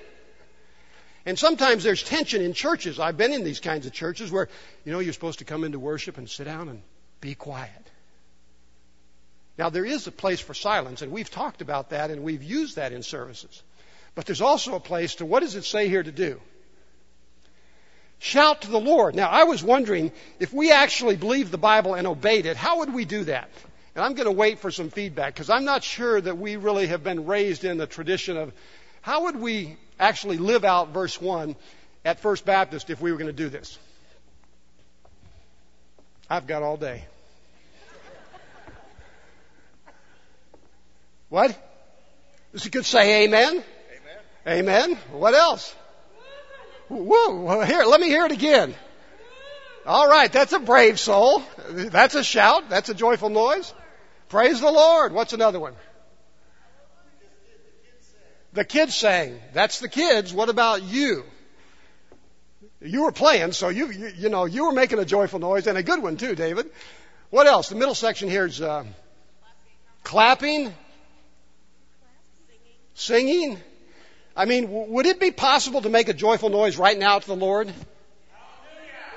And 1.27 1.39
sometimes 1.39 1.85
there's 1.85 2.03
tension 2.03 2.43
in 2.43 2.53
churches. 2.53 2.99
I've 2.99 3.17
been 3.17 3.33
in 3.33 3.45
these 3.45 3.61
kinds 3.61 3.87
of 3.87 3.93
churches 3.93 4.31
where, 4.31 4.49
you 4.85 4.93
know, 4.93 4.99
you're 4.99 5.13
supposed 5.13 5.39
to 5.39 5.45
come 5.45 5.65
into 5.65 5.79
worship 5.79 6.19
and 6.19 6.29
sit 6.29 6.45
down 6.45 6.69
and 6.69 6.83
be 7.21 7.35
quiet. 7.35 7.71
Now 9.57 9.71
there 9.71 9.85
is 9.85 10.07
a 10.07 10.13
place 10.13 10.41
for 10.41 10.53
silence 10.53 11.01
and 11.01 11.13
we've 11.13 11.31
talked 11.31 11.63
about 11.63 11.91
that 11.91 12.11
and 12.11 12.25
we've 12.25 12.43
used 12.43 12.77
that 12.77 12.93
in 12.93 13.03
services. 13.03 13.63
But 14.15 14.27
there's 14.27 14.41
also 14.41 14.75
a 14.75 14.81
place 14.81 15.17
to 15.17 15.27
what 15.27 15.41
does 15.41 15.55
it 15.55 15.65
say 15.65 15.89
here 15.89 16.03
to 16.03 16.13
do? 16.13 16.41
Shout 18.25 18.63
to 18.63 18.71
the 18.71 18.81
Lord. 18.81 19.15
Now, 19.15 19.29
I 19.29 19.45
was 19.45 19.63
wondering 19.63 20.11
if 20.41 20.51
we 20.51 20.73
actually 20.73 21.17
believed 21.17 21.51
the 21.51 21.59
Bible 21.59 21.93
and 21.93 22.07
obeyed 22.07 22.47
it, 22.47 22.57
how 22.57 22.79
would 22.79 22.95
we 22.95 23.05
do 23.05 23.25
that? 23.25 23.51
And 23.95 24.03
I'm 24.03 24.15
going 24.15 24.25
to 24.25 24.33
wait 24.33 24.61
for 24.61 24.71
some 24.71 24.89
feedback 24.89 25.35
because 25.35 25.51
I'm 25.51 25.67
not 25.67 25.85
sure 25.85 26.19
that 26.19 26.39
we 26.39 26.57
really 26.57 26.87
have 26.87 27.05
been 27.05 27.27
raised 27.27 27.65
in 27.65 27.77
the 27.77 27.87
tradition 27.87 28.39
of 28.39 28.55
how 29.03 29.25
would 29.25 29.37
we 29.37 29.77
actually 30.01 30.39
live 30.39 30.65
out 30.65 30.95
verse 30.95 31.21
1 31.21 31.55
at 32.07 32.19
First 32.19 32.47
Baptist 32.47 32.89
if 32.89 32.99
we 32.99 33.13
were 33.13 33.19
going 33.19 33.27
to 33.27 33.35
do 33.35 33.51
this? 33.51 33.79
I've 36.31 36.47
got 36.47 36.63
all 36.63 36.79
day. 36.79 37.05
What? 41.29 41.55
Good 42.53 42.73
to 42.73 42.85
say 42.85 43.25
amen? 43.25 43.63
Amen. 44.47 44.61
Amen. 44.67 44.99
What 45.13 45.35
else? 45.35 45.75
Here, 46.89 47.85
let 47.85 48.01
me 48.01 48.09
hear 48.09 48.27
it 48.27 48.33
again. 48.33 48.75
All 49.87 50.09
right, 50.09 50.33
that's 50.33 50.53
a 50.53 50.59
brave 50.59 50.99
soul. 50.99 51.43
That's 51.69 52.15
a 52.15 52.25
shout. 52.25 52.69
That's 52.71 52.89
a 52.89 52.95
joyful 52.95 53.29
noise. 53.29 53.73
Praise 54.29 54.61
the 54.61 54.71
Lord. 54.71 55.13
What's 55.13 55.33
another 55.33 55.61
one? 55.61 55.75
The 58.55 58.65
kids 58.65 58.95
sang. 58.95 59.41
That's 59.53 59.81
the 59.81 59.89
kids. 59.89 60.33
What 60.33 60.49
about 60.49 60.83
you? 60.83 61.25
You 62.81 63.03
were 63.03 63.13
playing, 63.13 63.53
so 63.53 63.69
you, 63.69 63.91
you, 63.91 64.13
you 64.17 64.29
know, 64.29 64.45
you 64.45 64.67
were 64.67 64.73
making 64.73 64.99
a 64.99 65.05
joyful 65.05 65.39
noise 65.39 65.67
and 65.67 65.77
a 65.79 65.83
good 65.83 66.03
one 66.03 66.17
too, 66.17 66.35
David. 66.35 66.71
What 67.31 67.47
else? 67.47 67.69
The 67.69 67.77
middle 67.77 67.95
section 67.95 68.29
here 68.29 68.47
is 68.47 68.61
uh, 68.61 68.85
clapping, 70.03 70.73
singing. 72.95 73.59
I 74.37 74.47
mean, 74.47 74.67
would 74.91 75.07
it 75.07 75.21
be 75.21 75.31
possible 75.31 75.83
to 75.83 75.89
make 75.89 76.09
a 76.09 76.15
joyful 76.15 76.49
noise 76.49 76.77
right 76.77 76.99
now 76.99 77.19
to 77.19 77.27
the 77.27 77.37
Lord? 77.37 77.73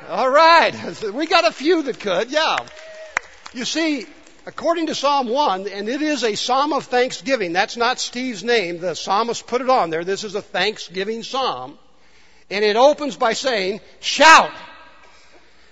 All 0.08 0.30
right. 0.30 0.74
We 1.14 1.26
got 1.26 1.48
a 1.48 1.52
few 1.52 1.84
that 1.84 2.00
could, 2.00 2.32
yeah. 2.32 2.58
You 3.54 3.66
see, 3.66 4.06
according 4.46 4.88
to 4.88 4.96
Psalm 4.96 5.28
1, 5.28 5.68
and 5.68 5.90
it 5.90 6.02
is 6.02 6.24
a 6.24 6.36
psalm 6.36 6.72
of 6.72 6.86
thanksgiving. 6.86 7.54
That's 7.54 7.78
not 7.78 8.00
Steve's 8.00 8.44
name. 8.44 8.80
The 8.80 8.94
psalmist 8.94 9.48
put 9.48 9.62
it 9.62 9.70
on 9.70 9.90
there. 9.90 10.04
This 10.04 10.24
is 10.24 10.36
a 10.36 10.42
thanksgiving 10.42 11.24
psalm. 11.24 11.80
And 12.50 12.64
it 12.64 12.76
opens 12.76 13.18
by 13.18 13.34
saying, 13.34 13.82
shout. 14.00 14.52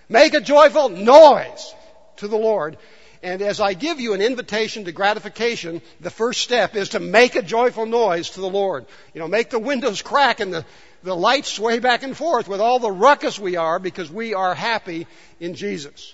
Make 0.10 0.34
a 0.34 0.42
joyful 0.42 0.90
noise 0.90 1.74
to 2.18 2.28
the 2.28 2.38
Lord. 2.38 2.78
And 3.26 3.42
as 3.42 3.60
I 3.60 3.74
give 3.74 4.00
you 4.00 4.14
an 4.14 4.22
invitation 4.22 4.86
to 4.86 4.92
gratification, 4.92 5.82
the 6.00 6.12
first 6.12 6.42
step 6.42 6.76
is 6.76 6.90
to 6.90 7.00
make 7.00 7.36
a 7.36 7.42
joyful 7.42 7.88
noise 7.88 8.30
to 8.30 8.40
the 8.40 8.48
Lord. 8.48 8.86
You 9.16 9.20
know, 9.20 9.28
make 9.28 9.50
the 9.50 9.58
windows 9.58 10.04
crack 10.04 10.42
and 10.42 10.54
the, 10.54 10.64
the 11.02 11.16
lights 11.16 11.52
sway 11.52 11.80
back 11.80 12.04
and 12.04 12.16
forth 12.16 12.48
with 12.48 12.62
all 12.62 12.78
the 12.78 12.92
ruckus 12.92 13.40
we 13.40 13.56
are 13.56 13.80
because 13.80 14.12
we 14.12 14.36
are 14.36 14.54
happy 14.54 15.08
in 15.40 15.56
Jesus. 15.56 16.14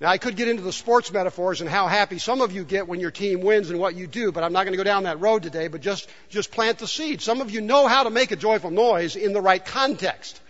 Now, 0.00 0.10
I 0.10 0.18
could 0.18 0.36
get 0.36 0.46
into 0.46 0.62
the 0.62 0.72
sports 0.72 1.12
metaphors 1.12 1.60
and 1.60 1.68
how 1.68 1.88
happy 1.88 2.20
some 2.20 2.40
of 2.40 2.52
you 2.52 2.62
get 2.62 2.86
when 2.86 3.00
your 3.00 3.10
team 3.10 3.40
wins 3.40 3.68
and 3.68 3.80
what 3.80 3.96
you 3.96 4.06
do, 4.06 4.30
but 4.30 4.44
I'm 4.44 4.52
not 4.52 4.62
going 4.62 4.74
to 4.74 4.78
go 4.78 4.84
down 4.84 5.02
that 5.04 5.18
road 5.18 5.42
today, 5.42 5.66
but 5.66 5.80
just, 5.80 6.08
just 6.28 6.52
plant 6.52 6.78
the 6.78 6.86
seed. 6.86 7.20
Some 7.20 7.40
of 7.40 7.50
you 7.50 7.62
know 7.62 7.88
how 7.88 8.04
to 8.04 8.10
make 8.10 8.30
a 8.30 8.36
joyful 8.36 8.70
noise 8.70 9.16
in 9.16 9.32
the 9.32 9.40
right 9.40 9.64
context. 9.64 10.40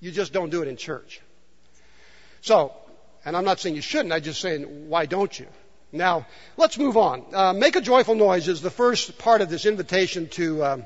You 0.00 0.10
just 0.10 0.32
don't 0.32 0.48
do 0.48 0.62
it 0.62 0.68
in 0.68 0.78
church. 0.78 1.20
So, 2.40 2.72
and 3.24 3.36
I'm 3.36 3.44
not 3.44 3.60
saying 3.60 3.74
you 3.76 3.82
shouldn't, 3.82 4.12
I'm 4.12 4.22
just 4.22 4.40
saying, 4.40 4.88
why 4.88 5.06
don't 5.06 5.38
you? 5.38 5.46
Now, 5.92 6.26
let's 6.56 6.78
move 6.78 6.96
on. 6.96 7.24
Uh, 7.32 7.52
make 7.52 7.76
a 7.76 7.80
joyful 7.80 8.14
noise 8.14 8.48
is 8.48 8.62
the 8.62 8.70
first 8.70 9.18
part 9.18 9.40
of 9.40 9.50
this 9.50 9.66
invitation 9.66 10.28
to 10.30 10.64
um, 10.64 10.84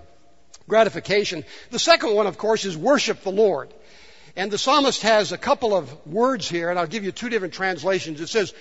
gratification. 0.66 1.44
The 1.70 1.78
second 1.78 2.14
one, 2.14 2.26
of 2.26 2.38
course, 2.38 2.64
is 2.64 2.76
worship 2.76 3.22
the 3.22 3.32
Lord. 3.32 3.72
And 4.36 4.50
the 4.50 4.58
psalmist 4.58 5.02
has 5.02 5.30
a 5.30 5.38
couple 5.38 5.76
of 5.76 6.06
words 6.06 6.48
here, 6.48 6.70
and 6.70 6.78
I'll 6.78 6.86
give 6.86 7.04
you 7.04 7.12
two 7.12 7.28
different 7.28 7.54
translations. 7.54 8.20
It 8.20 8.28
says, 8.28 8.54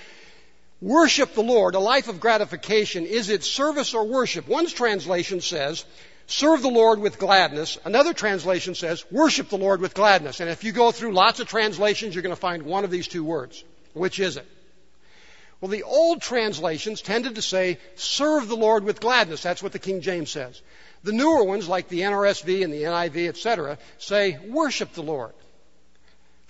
worship 0.82 1.34
the 1.34 1.42
Lord, 1.42 1.76
a 1.76 1.80
life 1.80 2.10
of 2.10 2.20
gratification. 2.20 3.06
Is 3.06 3.30
it 3.30 3.44
service 3.44 3.94
or 3.94 4.06
worship? 4.06 4.48
One's 4.48 4.74
translation 4.74 5.42
says, 5.42 5.86
serve 6.28 6.62
the 6.62 6.70
Lord 6.70 7.00
with 7.00 7.20
gladness. 7.20 7.78
Another 7.86 8.14
translation 8.14 8.76
says, 8.76 9.06
worship 9.12 9.50
the 9.50 9.58
Lord 9.58 9.82
with 9.82 9.94
gladness. 9.94 10.40
And 10.40 10.50
if 10.50 10.64
you 10.64 10.72
go 10.72 10.92
through 10.92 11.14
lots 11.14 11.40
of 11.40 11.48
translations, 11.48 12.16
you're 12.16 12.24
going 12.24 12.36
to 12.36 12.40
find 12.40 12.64
one 12.64 12.84
of 12.84 12.92
these 12.92 13.08
two 13.08 13.24
words. 13.24 13.64
Which 13.94 14.20
is 14.20 14.38
it? 14.38 14.48
Well, 15.62 15.70
the 15.70 15.84
old 15.84 16.22
translations 16.22 17.02
tended 17.02 17.36
to 17.36 17.42
say, 17.42 17.78
serve 17.96 18.48
the 18.48 18.56
Lord 18.56 18.84
with 18.84 19.00
gladness. 19.00 19.42
That's 19.42 19.64
what 19.64 19.72
the 19.72 19.80
King 19.80 20.02
James 20.02 20.30
says. 20.30 20.62
The 21.04 21.14
newer 21.14 21.44
ones, 21.44 21.68
like 21.68 21.88
the 21.88 22.02
NRSV 22.02 22.64
and 22.64 22.74
the 22.74 22.84
NIV, 22.84 23.30
etc., 23.30 23.78
say, 23.98 24.38
worship 24.50 24.94
the 24.94 25.04
Lord 25.04 25.34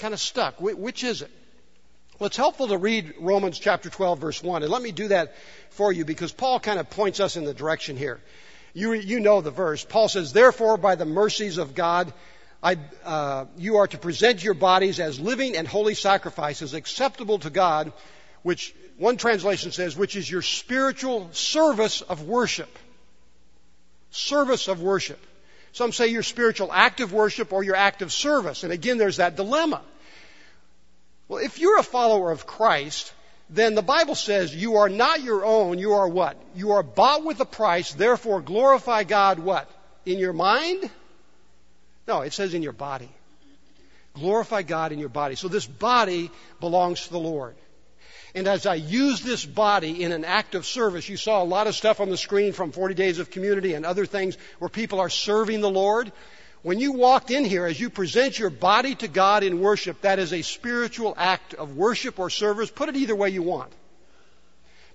kind 0.04 0.14
of 0.14 0.20
stuck. 0.20 0.60
Which 0.60 1.04
is 1.04 1.22
it? 1.22 1.32
Well, 2.20 2.28
it's 2.28 2.38
helpful 2.38 2.68
to 2.68 2.78
read 2.78 3.14
Romans 3.20 3.58
chapter 3.58 3.90
12, 3.90 4.20
verse 4.20 4.44
1. 4.44 4.64
And 4.64 4.72
let 4.72 4.82
me 4.82 4.92
do 4.92 5.08
that 5.08 5.36
for 5.72 5.92
you 5.92 6.06
because 6.06 6.32
Paul 6.32 6.60
kind 6.60 6.80
of 6.80 6.90
points 6.90 7.20
us 7.20 7.38
in 7.38 7.46
the 7.46 7.54
direction 7.54 7.98
here. 7.98 8.22
You, 8.74 8.94
you 8.94 9.20
know 9.20 9.42
the 9.42 9.52
verse. 9.52 9.86
Paul 9.86 10.10
says, 10.10 10.34
Therefore, 10.34 10.78
by 10.78 10.96
the 10.96 11.06
mercies 11.06 11.58
of 11.58 11.76
God, 11.76 12.12
I, 12.62 12.78
uh, 13.04 13.46
you 13.58 13.78
are 13.78 13.88
to 13.88 13.98
present 13.98 14.44
your 14.44 14.54
bodies 14.54 15.00
as 15.00 15.20
living 15.20 15.56
and 15.58 15.68
holy 15.68 15.94
sacrifices 15.94 16.74
acceptable 16.74 17.40
to 17.40 17.50
God, 17.50 17.92
which 18.42 18.74
one 18.98 19.18
translation 19.18 19.72
says, 19.72 19.96
which 19.96 20.16
is 20.16 20.30
your 20.30 20.42
spiritual 20.42 21.30
service 21.34 22.02
of 22.02 22.24
worship. 22.24 22.80
Service 24.12 24.68
of 24.68 24.82
worship. 24.82 25.20
Some 25.74 25.92
say 25.92 26.08
your 26.08 26.24
spiritual 26.24 26.72
act 26.72 27.00
of 27.02 27.12
worship 27.12 27.52
or 27.52 27.64
your 27.64 27.76
act 27.76 28.02
of 28.02 28.14
service. 28.14 28.64
And 28.64 28.72
again, 28.72 28.98
there's 28.98 29.18
that 29.18 29.36
dilemma. 29.36 29.82
Well, 31.28 31.44
if 31.44 31.60
you're 31.60 31.80
a 31.80 31.84
follower 31.84 32.32
of 32.32 32.46
Christ, 32.46 33.12
then 33.54 33.76
the 33.76 33.84
Bible 33.84 34.16
says 34.16 34.56
you 34.56 34.78
are 34.78 34.90
not 34.90 35.22
your 35.22 35.46
own, 35.46 35.78
you 35.78 35.94
are 35.94 36.08
what? 36.08 36.42
You 36.56 36.72
are 36.72 36.84
bought 36.84 37.24
with 37.24 37.40
a 37.40 37.46
price, 37.46 37.94
therefore 37.94 38.42
glorify 38.42 39.04
God 39.04 39.40
what? 39.40 39.70
In 40.06 40.18
your 40.18 40.34
mind? 40.34 40.90
No, 42.08 42.22
it 42.22 42.34
says 42.34 42.54
in 42.54 42.64
your 42.64 42.74
body. 42.74 43.10
Glorify 44.16 44.64
God 44.64 44.92
in 44.92 45.00
your 45.00 45.10
body. 45.10 45.36
So 45.36 45.48
this 45.48 45.66
body 45.66 46.32
belongs 46.60 47.04
to 47.06 47.12
the 47.12 47.20
Lord. 47.20 47.56
And 48.36 48.48
as 48.48 48.66
I 48.66 48.76
use 48.76 49.22
this 49.22 49.46
body 49.46 50.04
in 50.04 50.12
an 50.12 50.26
act 50.26 50.56
of 50.56 50.66
service, 50.66 51.08
you 51.08 51.18
saw 51.18 51.44
a 51.44 51.46
lot 51.46 51.68
of 51.68 51.76
stuff 51.76 52.00
on 52.00 52.10
the 52.10 52.18
screen 52.18 52.52
from 52.52 52.72
40 52.72 52.96
Days 52.96 53.20
of 53.20 53.30
Community 53.30 53.76
and 53.76 53.86
other 53.86 54.08
things 54.08 54.38
where 54.58 54.70
people 54.70 55.00
are 55.00 55.10
serving 55.10 55.62
the 55.62 55.70
Lord. 55.70 56.12
When 56.64 56.80
you 56.80 56.94
walked 56.94 57.30
in 57.30 57.44
here, 57.46 57.66
as 57.66 57.80
you 57.80 57.90
present 57.90 58.40
your 58.40 58.50
body 58.50 58.96
to 58.96 59.08
God 59.08 59.44
in 59.44 59.60
worship, 59.60 60.02
that 60.02 60.18
is 60.18 60.34
a 60.34 60.42
spiritual 60.42 61.14
act 61.18 61.54
of 61.54 61.76
worship 61.76 62.20
or 62.20 62.30
service. 62.30 62.72
Put 62.72 62.90
it 62.90 62.96
either 62.96 63.16
way 63.16 63.30
you 63.30 63.44
want. 63.44 63.72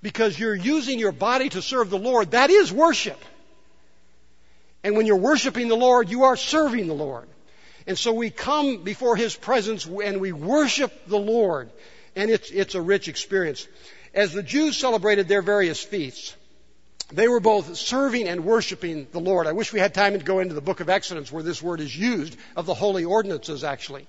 Because 0.00 0.38
you're 0.38 0.54
using 0.54 0.98
your 0.98 1.12
body 1.12 1.50
to 1.50 1.60
serve 1.60 1.90
the 1.90 1.98
Lord, 1.98 2.30
that 2.30 2.50
is 2.50 2.72
worship. 2.72 3.22
And 4.82 4.96
when 4.96 5.06
you're 5.06 5.16
worshiping 5.16 5.68
the 5.68 5.76
Lord, 5.76 6.08
you 6.08 6.24
are 6.24 6.36
serving 6.36 6.86
the 6.86 6.94
Lord. 6.94 7.28
And 7.86 7.98
so 7.98 8.12
we 8.12 8.30
come 8.30 8.82
before 8.82 9.16
His 9.16 9.36
presence 9.36 9.84
and 9.84 10.20
we 10.20 10.32
worship 10.32 10.92
the 11.06 11.18
Lord 11.18 11.70
and 12.18 12.30
it's, 12.30 12.50
it's 12.50 12.74
a 12.74 12.82
rich 12.82 13.08
experience. 13.08 13.66
As 14.12 14.32
the 14.32 14.42
Jews 14.42 14.76
celebrated 14.76 15.28
their 15.28 15.42
various 15.42 15.82
feasts, 15.82 16.34
they 17.10 17.28
were 17.28 17.40
both 17.40 17.76
serving 17.76 18.28
and 18.28 18.44
worshiping 18.44 19.06
the 19.12 19.20
Lord. 19.20 19.46
I 19.46 19.52
wish 19.52 19.72
we 19.72 19.80
had 19.80 19.94
time 19.94 20.12
to 20.12 20.24
go 20.24 20.40
into 20.40 20.54
the 20.54 20.60
book 20.60 20.80
of 20.80 20.90
Exodus 20.90 21.32
where 21.32 21.42
this 21.42 21.62
word 21.62 21.80
is 21.80 21.96
used, 21.96 22.36
of 22.54 22.66
the 22.66 22.74
holy 22.74 23.04
ordinances 23.04 23.64
actually. 23.64 24.06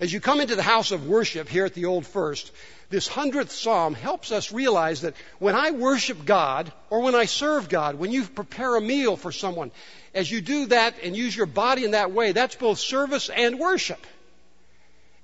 As 0.00 0.12
you 0.12 0.20
come 0.20 0.40
into 0.40 0.56
the 0.56 0.62
house 0.62 0.90
of 0.90 1.06
worship 1.06 1.48
here 1.48 1.64
at 1.64 1.74
the 1.74 1.84
Old 1.84 2.06
First, 2.06 2.50
this 2.90 3.06
hundredth 3.06 3.52
psalm 3.52 3.94
helps 3.94 4.32
us 4.32 4.52
realize 4.52 5.02
that 5.02 5.14
when 5.38 5.54
I 5.54 5.70
worship 5.70 6.24
God 6.24 6.72
or 6.90 7.00
when 7.00 7.14
I 7.14 7.26
serve 7.26 7.68
God, 7.68 7.96
when 7.96 8.10
you 8.10 8.24
prepare 8.24 8.76
a 8.76 8.80
meal 8.80 9.16
for 9.16 9.32
someone, 9.32 9.70
as 10.14 10.30
you 10.30 10.40
do 10.40 10.66
that 10.66 10.96
and 11.02 11.16
use 11.16 11.36
your 11.36 11.46
body 11.46 11.84
in 11.84 11.92
that 11.92 12.12
way, 12.12 12.32
that's 12.32 12.56
both 12.56 12.78
service 12.78 13.30
and 13.30 13.58
worship. 13.58 14.04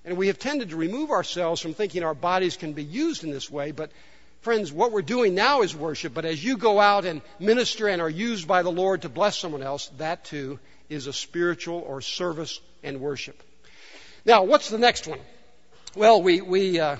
And 0.05 0.17
we 0.17 0.29
have 0.29 0.39
tended 0.39 0.71
to 0.71 0.77
remove 0.77 1.11
ourselves 1.11 1.61
from 1.61 1.75
thinking 1.75 2.03
our 2.03 2.15
bodies 2.15 2.57
can 2.57 2.73
be 2.73 2.85
used 2.85 3.25
in 3.25 3.31
this 3.31 3.51
way. 3.51 3.73
But, 3.73 3.91
friends, 4.49 4.73
what 4.73 4.93
we're 4.93 5.03
doing 5.03 5.35
now 5.35 5.61
is 5.61 5.77
worship. 5.77 6.15
But 6.15 6.25
as 6.25 6.43
you 6.43 6.57
go 6.57 6.81
out 6.81 7.05
and 7.05 7.21
minister 7.39 7.87
and 7.87 8.01
are 8.01 8.09
used 8.09 8.49
by 8.49 8.63
the 8.63 8.71
Lord 8.71 9.03
to 9.03 9.11
bless 9.11 9.37
someone 9.37 9.63
else, 9.63 9.89
that 9.99 10.25
too 10.25 10.59
is 10.89 11.07
a 11.07 11.13
spiritual 11.13 11.85
or 11.87 12.01
service 12.01 12.59
and 12.83 12.99
worship. 12.99 13.43
Now, 14.25 14.45
what's 14.45 14.71
the 14.71 14.79
next 14.79 15.07
one? 15.07 15.19
Well, 15.95 16.23
we, 16.23 16.41
we 16.41 16.81
uh, 16.81 16.97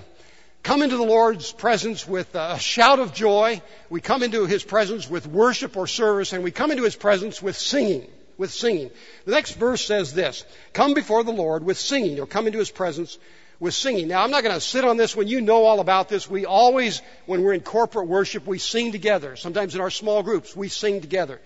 come 0.63 0.83
into 0.83 0.99
the 0.99 1.05
Lord's 1.05 1.51
presence 1.51 2.07
with 2.07 2.35
a 2.35 2.59
shout 2.59 2.99
of 2.99 3.15
joy. 3.15 3.63
We 3.89 4.03
come 4.03 4.23
into 4.23 4.45
His 4.45 4.63
presence 4.63 5.09
with 5.09 5.27
worship 5.27 5.75
or 5.79 5.87
service, 5.87 6.35
and 6.35 6.45
we 6.45 6.51
come 6.51 6.71
into 6.71 6.85
His 6.85 6.97
presence 6.97 7.41
with 7.41 7.57
singing 7.57 8.07
with 8.37 8.53
singing. 8.53 8.91
The 9.25 9.33
next 9.33 9.55
verse 9.55 9.85
says 9.85 10.13
this 10.13 10.45
Come 10.75 10.93
before 10.93 11.25
the 11.25 11.33
Lord 11.33 11.65
with 11.65 11.79
singing, 11.79 12.21
or 12.21 12.27
come 12.27 12.47
into 12.47 12.59
his 12.59 12.71
presence 12.71 13.19
with 13.61 13.75
singing. 13.75 14.09
Now, 14.09 14.23
I'm 14.23 14.31
not 14.31 14.43
going 14.43 14.55
to 14.55 14.61
sit 14.61 14.85
on 14.85 14.97
this 14.97 15.17
when 15.17 15.29
you 15.29 15.41
know 15.41 15.65
all 15.65 15.81
about 15.81 16.09
this. 16.09 16.31
We 16.31 16.47
always, 16.47 17.03
when 17.27 17.43
we're 17.43 17.55
in 17.55 17.61
corporate 17.61 18.07
worship, 18.07 18.47
we 18.47 18.59
sing 18.59 18.93
together. 18.93 19.37
Sometimes 19.37 19.75
in 19.75 19.81
our 19.81 19.91
small 19.91 20.23
groups, 20.23 20.55
we 20.55 20.69
sing 20.69 21.01
together. 21.01 21.41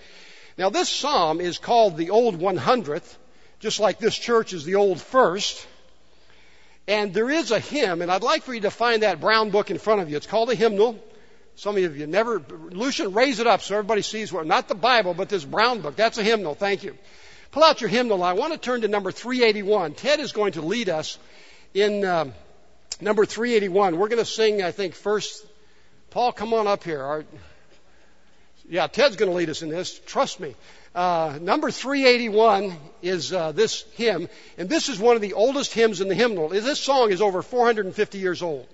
Now, 0.59 0.69
this 0.71 0.89
psalm 0.89 1.41
is 1.41 1.59
called 1.59 1.97
the 1.97 2.11
Old 2.11 2.39
100th, 2.39 3.17
just 3.61 3.81
like 3.81 3.99
this 3.99 4.17
church 4.17 4.53
is 4.53 4.65
the 4.65 4.75
Old 4.75 5.01
First. 5.01 5.67
And 6.87 7.15
there 7.15 7.31
is 7.31 7.51
a 7.51 7.61
hymn, 7.61 8.03
and 8.03 8.11
I'd 8.11 8.23
like 8.23 8.43
for 8.43 8.53
you 8.53 8.63
to 8.63 8.71
find 8.71 9.03
that 9.03 9.21
brown 9.21 9.51
book 9.51 9.71
in 9.71 9.79
front 9.79 10.03
of 10.03 10.11
you. 10.11 10.17
It's 10.17 10.27
called 10.27 10.51
a 10.51 10.55
hymnal. 10.55 11.03
Some 11.55 11.77
of 11.77 11.97
you 11.97 12.07
never, 12.07 12.41
Lucian, 12.41 13.13
raise 13.13 13.39
it 13.39 13.47
up 13.47 13.63
so 13.63 13.77
everybody 13.77 14.03
sees 14.03 14.33
what, 14.33 14.47
not 14.47 14.69
the 14.69 14.75
Bible, 14.75 15.15
but 15.15 15.29
this 15.29 15.45
brown 15.45 15.81
book. 15.81 15.97
That's 15.97 16.19
a 16.19 16.23
hymnal. 16.23 16.55
Thank 16.55 16.83
you. 16.83 16.97
Pull 17.53 17.63
out 17.63 17.81
your 17.81 17.91
hymnal. 17.91 18.23
I 18.23 18.33
want 18.33 18.53
to 18.53 18.59
turn 18.59 18.81
to 18.81 18.89
number 18.89 19.13
381. 19.13 19.95
Ted 19.95 20.21
is 20.21 20.33
going 20.33 20.53
to 20.53 20.63
lead 20.63 20.89
us 20.89 21.19
in 21.75 22.05
um, 22.05 22.33
number 23.01 23.25
381. 23.25 23.99
We're 23.99 24.09
going 24.09 24.19
to 24.19 24.25
sing, 24.25 24.63
I 24.63 24.71
think, 24.71 24.95
first. 24.95 25.45
Paul, 26.11 26.33
come 26.33 26.53
on 26.55 26.67
up 26.67 26.85
here. 26.85 27.03
Our, 27.03 27.25
yeah, 28.69 28.87
Ted's 28.87 29.17
going 29.17 29.31
to 29.31 29.37
lead 29.37 29.51
us 29.51 29.63
in 29.63 29.69
this. 29.69 29.99
Trust 30.07 30.41
me. 30.41 30.55
Uh, 30.95 31.39
number 31.41 31.71
381 31.71 32.77
is 33.01 33.33
uh, 33.33 33.53
this 33.53 33.85
hymn, 33.95 34.29
and 34.59 34.69
this 34.69 34.91
is 34.91 34.99
one 34.99 35.17
of 35.17 35.23
the 35.23 35.33
oldest 35.33 35.73
hymns 35.73 36.03
in 36.03 36.09
the 36.09 36.15
hymnal. 36.15 36.49
This 36.49 36.81
song 36.81 37.11
is 37.11 37.23
over 37.23 37.41
450 37.41 38.19
years 38.19 38.43
old. 38.43 38.67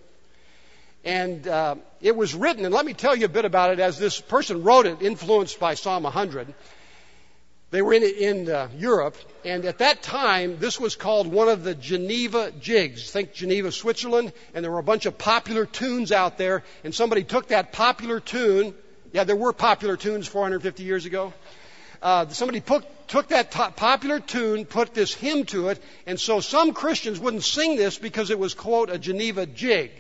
And 1.05 1.47
uh, 1.47 1.77
it 2.01 2.17
was 2.17 2.35
written, 2.35 2.65
and 2.65 2.75
let 2.75 2.85
me 2.85 2.93
tell 2.93 3.15
you 3.15 3.27
a 3.27 3.29
bit 3.29 3.45
about 3.45 3.71
it 3.71 3.79
as 3.79 3.99
this 3.99 4.21
person 4.21 4.65
wrote 4.65 4.87
it, 4.87 5.01
influenced 5.01 5.61
by 5.61 5.75
Psalm 5.75 6.03
100. 6.03 6.53
They 7.71 7.83
were 7.83 7.93
in, 7.93 8.03
in 8.03 8.51
uh, 8.51 8.69
Europe, 8.79 9.15
and 9.45 9.67
at 9.67 9.79
that 9.79 10.03
time, 10.03 10.59
this 10.59 10.81
was 10.81 10.97
called 10.97 11.27
one 11.27 11.49
of 11.49 11.65
the 11.65 11.75
Geneva 11.75 12.51
jigs. 12.53 13.11
Think 13.11 13.35
Geneva, 13.35 13.71
Switzerland, 13.71 14.33
and 14.55 14.65
there 14.65 14.73
were 14.73 14.79
a 14.79 14.83
bunch 14.83 15.05
of 15.05 15.19
popular 15.19 15.67
tunes 15.67 16.11
out 16.11 16.39
there, 16.39 16.65
and 16.83 16.95
somebody 16.95 17.25
took 17.25 17.49
that 17.49 17.73
popular 17.73 18.21
tune. 18.21 18.75
Yeah, 19.13 19.25
there 19.25 19.37
were 19.37 19.53
popular 19.53 19.99
tunes 19.99 20.27
450 20.27 20.83
years 20.83 21.05
ago. 21.05 21.35
Uh, 22.01 22.29
somebody 22.29 22.61
put, 22.61 22.87
took 23.07 23.29
that 23.29 23.51
popular 23.51 24.21
tune, 24.21 24.65
put 24.65 24.95
this 24.95 25.13
hymn 25.13 25.45
to 25.47 25.69
it, 25.69 25.83
and 26.07 26.19
so 26.19 26.41
some 26.41 26.73
Christians 26.73 27.21
wouldn't 27.21 27.43
sing 27.43 27.77
this 27.77 27.99
because 27.99 28.31
it 28.31 28.39
was, 28.39 28.55
quote, 28.55 28.89
a 28.89 28.99
Geneva 28.99 29.45
jig. 29.45 29.91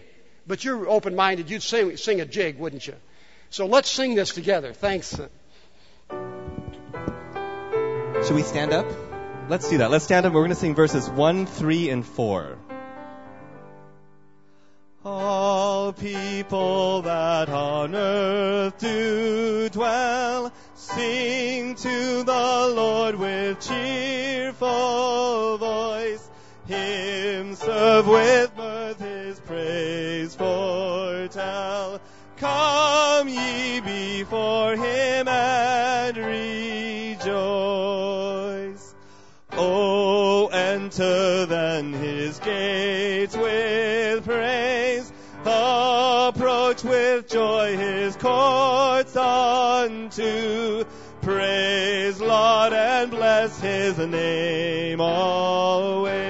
But 0.46 0.64
you're 0.64 0.88
open 0.88 1.14
minded, 1.14 1.50
you'd 1.50 1.62
sing, 1.62 1.98
sing 1.98 2.22
a 2.22 2.24
jig, 2.24 2.58
wouldn't 2.58 2.86
you? 2.86 2.94
So 3.50 3.66
let's 3.66 3.90
sing 3.90 4.14
this 4.14 4.32
together. 4.32 4.72
Thanks. 4.72 5.18
Should 8.28 8.36
we 8.36 8.42
stand 8.42 8.74
up? 8.74 8.84
Let's 9.48 9.70
do 9.70 9.78
that. 9.78 9.90
Let's 9.90 10.04
stand 10.04 10.26
up. 10.26 10.34
We're 10.34 10.42
going 10.42 10.50
to 10.50 10.54
sing 10.54 10.74
verses 10.74 11.08
1, 11.08 11.46
3, 11.46 11.88
and 11.88 12.04
4. 12.04 12.58
All 15.02 15.94
people 15.94 17.00
that 17.00 17.48
on 17.48 17.94
earth 17.94 18.76
do 18.76 19.70
dwell, 19.70 20.52
sing 20.74 21.74
to 21.76 22.22
the 22.22 22.72
Lord 22.76 23.14
with 23.14 23.66
cheerful 23.66 25.56
voice. 25.56 26.28
Him 26.66 27.54
serve 27.54 28.06
with 28.08 28.54
mirth, 28.58 29.00
his 29.00 29.40
praise 29.40 30.34
foretell. 30.34 31.98
Come 32.36 33.28
ye 33.30 33.80
before 33.80 34.76
him 34.76 35.28
and 35.28 36.14
rejoice. 36.18 36.47
Enter 40.88 41.44
then 41.44 41.92
his 41.92 42.38
gates 42.38 43.36
with 43.36 44.24
praise. 44.24 45.12
Approach 45.44 46.82
with 46.82 47.28
joy 47.28 47.76
his 47.76 48.16
courts 48.16 49.14
unto. 49.14 50.84
Praise 51.20 52.20
Lord 52.20 52.72
and 52.72 53.10
bless 53.10 53.60
his 53.60 53.98
name 53.98 55.00
always. 55.00 56.27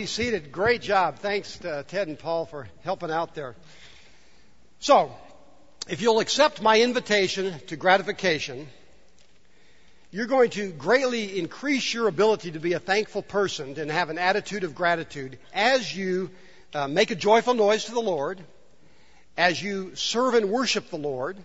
Be 0.00 0.06
seated. 0.06 0.50
Great 0.50 0.80
job. 0.80 1.18
Thanks 1.18 1.58
to 1.58 1.84
Ted 1.86 2.08
and 2.08 2.18
Paul 2.18 2.46
for 2.46 2.66
helping 2.84 3.10
out 3.10 3.34
there. 3.34 3.54
So, 4.78 5.14
if 5.90 6.00
you'll 6.00 6.20
accept 6.20 6.62
my 6.62 6.80
invitation 6.80 7.60
to 7.66 7.76
gratification, 7.76 8.66
you're 10.10 10.26
going 10.26 10.48
to 10.52 10.70
greatly 10.72 11.38
increase 11.38 11.92
your 11.92 12.08
ability 12.08 12.52
to 12.52 12.58
be 12.58 12.72
a 12.72 12.78
thankful 12.78 13.20
person 13.20 13.78
and 13.78 13.90
have 13.90 14.08
an 14.08 14.16
attitude 14.16 14.64
of 14.64 14.74
gratitude 14.74 15.38
as 15.52 15.94
you 15.94 16.30
uh, 16.72 16.88
make 16.88 17.10
a 17.10 17.14
joyful 17.14 17.52
noise 17.52 17.84
to 17.84 17.92
the 17.92 18.00
Lord, 18.00 18.40
as 19.36 19.62
you 19.62 19.94
serve 19.96 20.32
and 20.32 20.48
worship 20.48 20.88
the 20.88 20.96
Lord, 20.96 21.36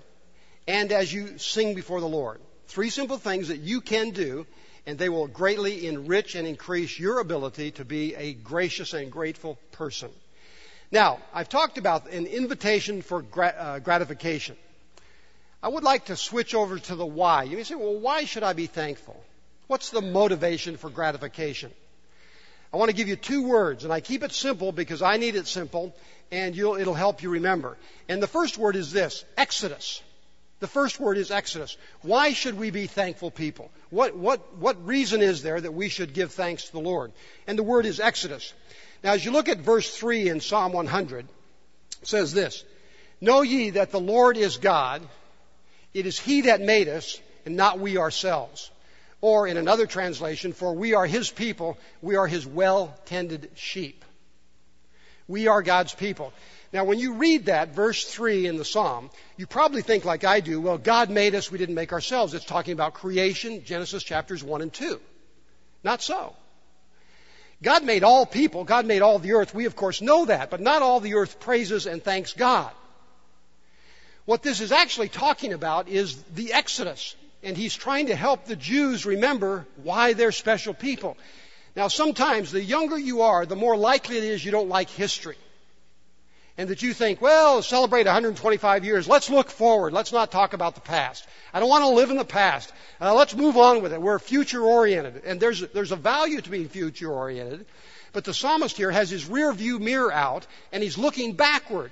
and 0.65 0.93
as 0.93 1.11
you 1.11 1.39
sing 1.39 1.75
before 1.75 1.99
the 1.99 2.07
Lord. 2.07 2.39
Three 2.67 2.89
simple 2.89 3.17
things 3.17 3.49
that 3.49 3.59
you 3.59 3.81
can 3.81 4.11
do, 4.11 4.47
and 4.85 4.97
they 4.97 5.09
will 5.09 5.27
greatly 5.27 5.87
enrich 5.87 6.35
and 6.35 6.47
increase 6.47 6.99
your 6.99 7.19
ability 7.19 7.71
to 7.71 7.85
be 7.85 8.15
a 8.15 8.33
gracious 8.33 8.93
and 8.93 9.11
grateful 9.11 9.57
person. 9.71 10.09
Now, 10.91 11.19
I've 11.33 11.49
talked 11.49 11.77
about 11.77 12.09
an 12.11 12.27
invitation 12.27 13.01
for 13.01 13.25
uh, 13.37 13.79
gratification. 13.79 14.55
I 15.63 15.69
would 15.69 15.83
like 15.83 16.05
to 16.05 16.15
switch 16.15 16.53
over 16.53 16.77
to 16.77 16.95
the 16.95 17.05
why. 17.05 17.43
You 17.43 17.57
may 17.57 17.63
say, 17.63 17.75
well, 17.75 17.97
why 17.99 18.25
should 18.25 18.43
I 18.43 18.53
be 18.53 18.67
thankful? 18.67 19.21
What's 19.67 19.89
the 19.89 20.01
motivation 20.01 20.77
for 20.77 20.91
gratification? 20.91 21.71
I 22.71 22.77
want 22.77 22.91
to 22.91 22.95
give 22.95 23.07
you 23.07 23.15
two 23.15 23.47
words, 23.47 23.83
and 23.83 23.91
I 23.91 23.99
keep 23.99 24.21
it 24.21 24.31
simple 24.31 24.71
because 24.71 25.01
I 25.01 25.17
need 25.17 25.35
it 25.35 25.47
simple, 25.47 25.95
and 26.31 26.55
it'll 26.55 26.93
help 26.93 27.23
you 27.23 27.29
remember. 27.31 27.77
And 28.07 28.21
the 28.21 28.27
first 28.27 28.57
word 28.57 28.75
is 28.75 28.91
this 28.91 29.25
Exodus. 29.37 30.03
The 30.59 30.67
first 30.67 30.99
word 30.99 31.17
is 31.17 31.31
Exodus. 31.31 31.77
Why 32.01 32.31
should 32.31 32.57
we 32.57 32.71
be 32.71 32.87
thankful 32.87 33.29
people? 33.29 33.71
What, 33.89 34.15
what, 34.15 34.55
what 34.57 34.85
reason 34.85 35.21
is 35.21 35.41
there 35.41 35.59
that 35.59 35.73
we 35.73 35.89
should 35.89 36.13
give 36.13 36.31
thanks 36.31 36.65
to 36.65 36.71
the 36.71 36.79
Lord? 36.79 37.11
And 37.45 37.57
the 37.57 37.63
word 37.63 37.85
is 37.85 37.99
Exodus. 37.99 38.53
Now, 39.03 39.13
as 39.13 39.25
you 39.25 39.31
look 39.31 39.49
at 39.49 39.59
verse 39.59 39.95
3 39.95 40.29
in 40.29 40.39
Psalm 40.39 40.71
100, 40.71 41.25
it 42.01 42.07
says 42.07 42.33
this 42.33 42.63
Know 43.19 43.41
ye 43.41 43.71
that 43.71 43.91
the 43.91 43.99
Lord 43.99 44.37
is 44.37 44.57
God, 44.57 45.01
it 45.93 46.05
is 46.05 46.17
He 46.17 46.41
that 46.41 46.61
made 46.61 46.87
us, 46.87 47.19
and 47.45 47.55
not 47.55 47.79
we 47.79 47.97
ourselves. 47.97 48.71
Or 49.21 49.47
in 49.47 49.57
another 49.57 49.87
translation, 49.87 50.53
for 50.53 50.73
we 50.73 50.93
are 50.93 51.05
His 51.05 51.29
people, 51.29 51.77
we 52.01 52.15
are 52.15 52.27
His 52.27 52.47
well 52.47 52.97
tended 53.05 53.49
sheep. 53.55 54.05
We 55.27 55.47
are 55.47 55.61
God's 55.61 55.93
people. 55.93 56.33
Now, 56.73 56.83
when 56.83 56.99
you 56.99 57.13
read 57.13 57.45
that, 57.45 57.69
verse 57.69 58.03
3 58.03 58.47
in 58.47 58.57
the 58.57 58.65
Psalm, 58.65 59.09
you 59.37 59.47
probably 59.47 59.81
think 59.81 60.03
like 60.03 60.23
I 60.23 60.39
do, 60.39 60.59
well, 60.59 60.77
God 60.77 61.09
made 61.09 61.35
us, 61.35 61.51
we 61.51 61.57
didn't 61.57 61.75
make 61.75 61.93
ourselves. 61.93 62.33
It's 62.33 62.45
talking 62.45 62.73
about 62.73 62.93
creation, 62.93 63.63
Genesis 63.63 64.03
chapters 64.03 64.43
1 64.43 64.61
and 64.61 64.73
2. 64.73 64.99
Not 65.83 66.01
so. 66.01 66.35
God 67.61 67.83
made 67.83 68.03
all 68.03 68.25
people, 68.25 68.63
God 68.63 68.85
made 68.85 69.01
all 69.01 69.19
the 69.19 69.33
earth. 69.33 69.53
We, 69.53 69.65
of 69.65 69.75
course, 69.75 70.01
know 70.01 70.25
that, 70.25 70.49
but 70.49 70.59
not 70.59 70.81
all 70.81 70.99
the 70.99 71.15
earth 71.15 71.39
praises 71.39 71.85
and 71.85 72.03
thanks 72.03 72.33
God. 72.33 72.71
What 74.25 74.41
this 74.41 74.59
is 74.59 74.71
actually 74.71 75.09
talking 75.09 75.53
about 75.53 75.87
is 75.87 76.21
the 76.33 76.53
Exodus. 76.53 77.15
And 77.43 77.55
he's 77.55 77.75
trying 77.75 78.07
to 78.07 78.15
help 78.15 78.45
the 78.45 78.55
Jews 78.55 79.05
remember 79.05 79.67
why 79.83 80.13
they're 80.13 80.31
special 80.31 80.73
people. 80.73 81.15
Now, 81.75 81.89
sometimes 81.89 82.51
the 82.51 82.63
younger 82.63 82.97
you 82.97 83.21
are, 83.21 83.45
the 83.45 83.55
more 83.55 83.77
likely 83.77 84.17
it 84.17 84.23
is 84.23 84.43
you 84.43 84.51
don't 84.51 84.69
like 84.69 84.89
history. 84.89 85.37
And 86.57 86.69
that 86.69 86.81
you 86.81 86.93
think, 86.93 87.21
well, 87.21 87.61
celebrate 87.61 88.05
125 88.05 88.85
years. 88.85 89.09
Let's 89.09 89.29
look 89.29 89.49
forward. 89.49 89.91
Let's 89.91 90.13
not 90.13 90.31
talk 90.31 90.53
about 90.53 90.75
the 90.75 90.81
past. 90.81 91.27
I 91.53 91.59
don't 91.59 91.67
want 91.67 91.83
to 91.83 91.89
live 91.89 92.11
in 92.11 92.17
the 92.17 92.23
past. 92.23 92.71
Uh, 93.01 93.13
let's 93.13 93.35
move 93.35 93.57
on 93.57 93.81
with 93.81 93.91
it. 93.91 94.01
We're 94.01 94.19
future 94.19 94.61
oriented. 94.61 95.23
And 95.25 95.39
there's, 95.39 95.59
there's 95.71 95.91
a 95.91 95.97
value 95.97 96.39
to 96.39 96.49
being 96.49 96.69
future 96.69 97.11
oriented. 97.11 97.65
But 98.13 98.23
the 98.23 98.33
psalmist 98.33 98.77
here 98.77 98.91
has 98.91 99.09
his 99.09 99.27
rear 99.27 99.51
view 99.51 99.79
mirror 99.79 100.13
out 100.13 100.47
and 100.71 100.81
he's 100.81 100.97
looking 100.97 101.33
backward. 101.33 101.91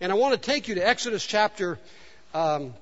And 0.00 0.10
I 0.10 0.16
want 0.16 0.34
to 0.34 0.40
take 0.40 0.66
you 0.66 0.74
to 0.74 0.86
Exodus 0.86 1.24
chapter, 1.24 1.78
um, 2.34 2.74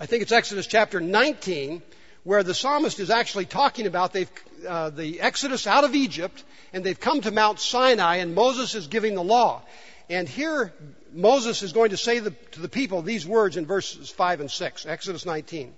I 0.00 0.06
think 0.06 0.22
it's 0.22 0.32
Exodus 0.32 0.66
chapter 0.66 1.00
19, 1.00 1.82
where 2.26 2.42
the 2.42 2.54
psalmist 2.54 2.98
is 2.98 3.08
actually 3.08 3.44
talking 3.44 3.86
about 3.86 4.12
they've, 4.12 4.30
uh, 4.68 4.90
the 4.90 5.20
Exodus 5.20 5.64
out 5.64 5.84
of 5.84 5.94
Egypt, 5.94 6.42
and 6.72 6.82
they've 6.82 6.98
come 6.98 7.20
to 7.20 7.30
Mount 7.30 7.60
Sinai, 7.60 8.16
and 8.16 8.34
Moses 8.34 8.74
is 8.74 8.88
giving 8.88 9.14
the 9.14 9.22
law. 9.22 9.62
And 10.10 10.28
here, 10.28 10.74
Moses 11.12 11.62
is 11.62 11.72
going 11.72 11.90
to 11.90 11.96
say 11.96 12.18
the, 12.18 12.32
to 12.32 12.60
the 12.60 12.68
people 12.68 13.02
these 13.02 13.24
words 13.24 13.56
in 13.56 13.64
verses 13.64 14.10
5 14.10 14.40
and 14.40 14.50
6, 14.50 14.86
Exodus 14.86 15.24
19, 15.24 15.72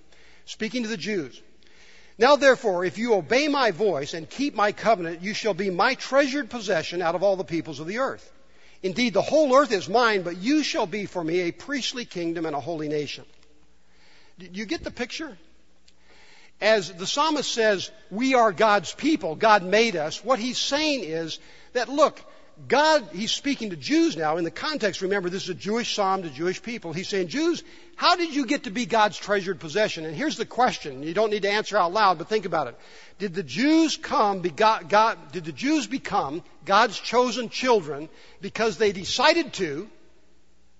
speaking 0.45 0.81
to 0.81 0.89
the 0.89 0.97
Jews. 0.97 1.39
Now 2.17 2.35
therefore, 2.35 2.83
if 2.83 2.97
you 2.97 3.13
obey 3.13 3.47
my 3.47 3.69
voice 3.69 4.15
and 4.15 4.27
keep 4.27 4.55
my 4.55 4.71
covenant, 4.71 5.21
you 5.21 5.35
shall 5.35 5.53
be 5.53 5.69
my 5.69 5.93
treasured 5.93 6.49
possession 6.49 7.03
out 7.03 7.13
of 7.13 7.21
all 7.21 7.35
the 7.35 7.43
peoples 7.43 7.79
of 7.79 7.85
the 7.85 7.99
earth. 7.99 8.27
Indeed, 8.81 9.13
the 9.13 9.21
whole 9.21 9.55
earth 9.55 9.71
is 9.71 9.87
mine, 9.87 10.23
but 10.23 10.37
you 10.37 10.63
shall 10.63 10.87
be 10.87 11.05
for 11.05 11.23
me 11.23 11.41
a 11.41 11.51
priestly 11.51 12.05
kingdom 12.05 12.47
and 12.47 12.55
a 12.55 12.59
holy 12.59 12.89
nation. 12.89 13.25
Do 14.39 14.47
you 14.51 14.65
get 14.65 14.83
the 14.83 14.89
picture? 14.89 15.37
As 16.61 16.91
the 16.91 17.07
psalmist 17.07 17.51
says, 17.51 17.89
we 18.11 18.33
are 18.33 18.51
God's 18.51 18.93
people. 18.93 19.35
God 19.35 19.63
made 19.63 19.95
us. 19.95 20.23
What 20.23 20.39
he's 20.39 20.57
saying 20.57 21.03
is 21.03 21.39
that, 21.73 21.87
look, 21.87 22.21
God, 22.67 23.07
he's 23.13 23.31
speaking 23.31 23.69
to 23.69 23.77
Jews 23.77 24.17
now. 24.17 24.35
In 24.35 24.43
the 24.43 24.51
context, 24.51 25.01
remember, 25.01 25.29
this 25.29 25.43
is 25.43 25.49
a 25.49 25.53
Jewish 25.53 25.95
psalm 25.95 26.23
to 26.23 26.29
Jewish 26.29 26.61
people. 26.61 26.91
He's 26.91 27.07
saying, 27.07 27.29
Jews, 27.29 27.63
how 27.95 28.17
did 28.17 28.35
you 28.35 28.45
get 28.45 28.63
to 28.63 28.71
be 28.71 28.85
God's 28.85 29.17
treasured 29.17 29.61
possession? 29.61 30.05
And 30.05 30.13
here's 30.13 30.35
the 30.35 30.45
question. 30.45 31.03
You 31.03 31.13
don't 31.13 31.29
need 31.29 31.43
to 31.43 31.49
answer 31.49 31.77
out 31.77 31.93
loud, 31.93 32.17
but 32.17 32.27
think 32.27 32.45
about 32.45 32.67
it. 32.67 32.75
Did 33.17 33.33
the 33.33 33.43
Jews 33.43 33.95
come, 33.95 34.41
God, 34.41 34.89
God, 34.89 35.31
did 35.31 35.45
the 35.45 35.53
Jews 35.53 35.87
become 35.87 36.43
God's 36.65 36.99
chosen 36.99 37.47
children 37.47 38.09
because 38.41 38.77
they 38.77 38.91
decided 38.91 39.53
to, 39.53 39.89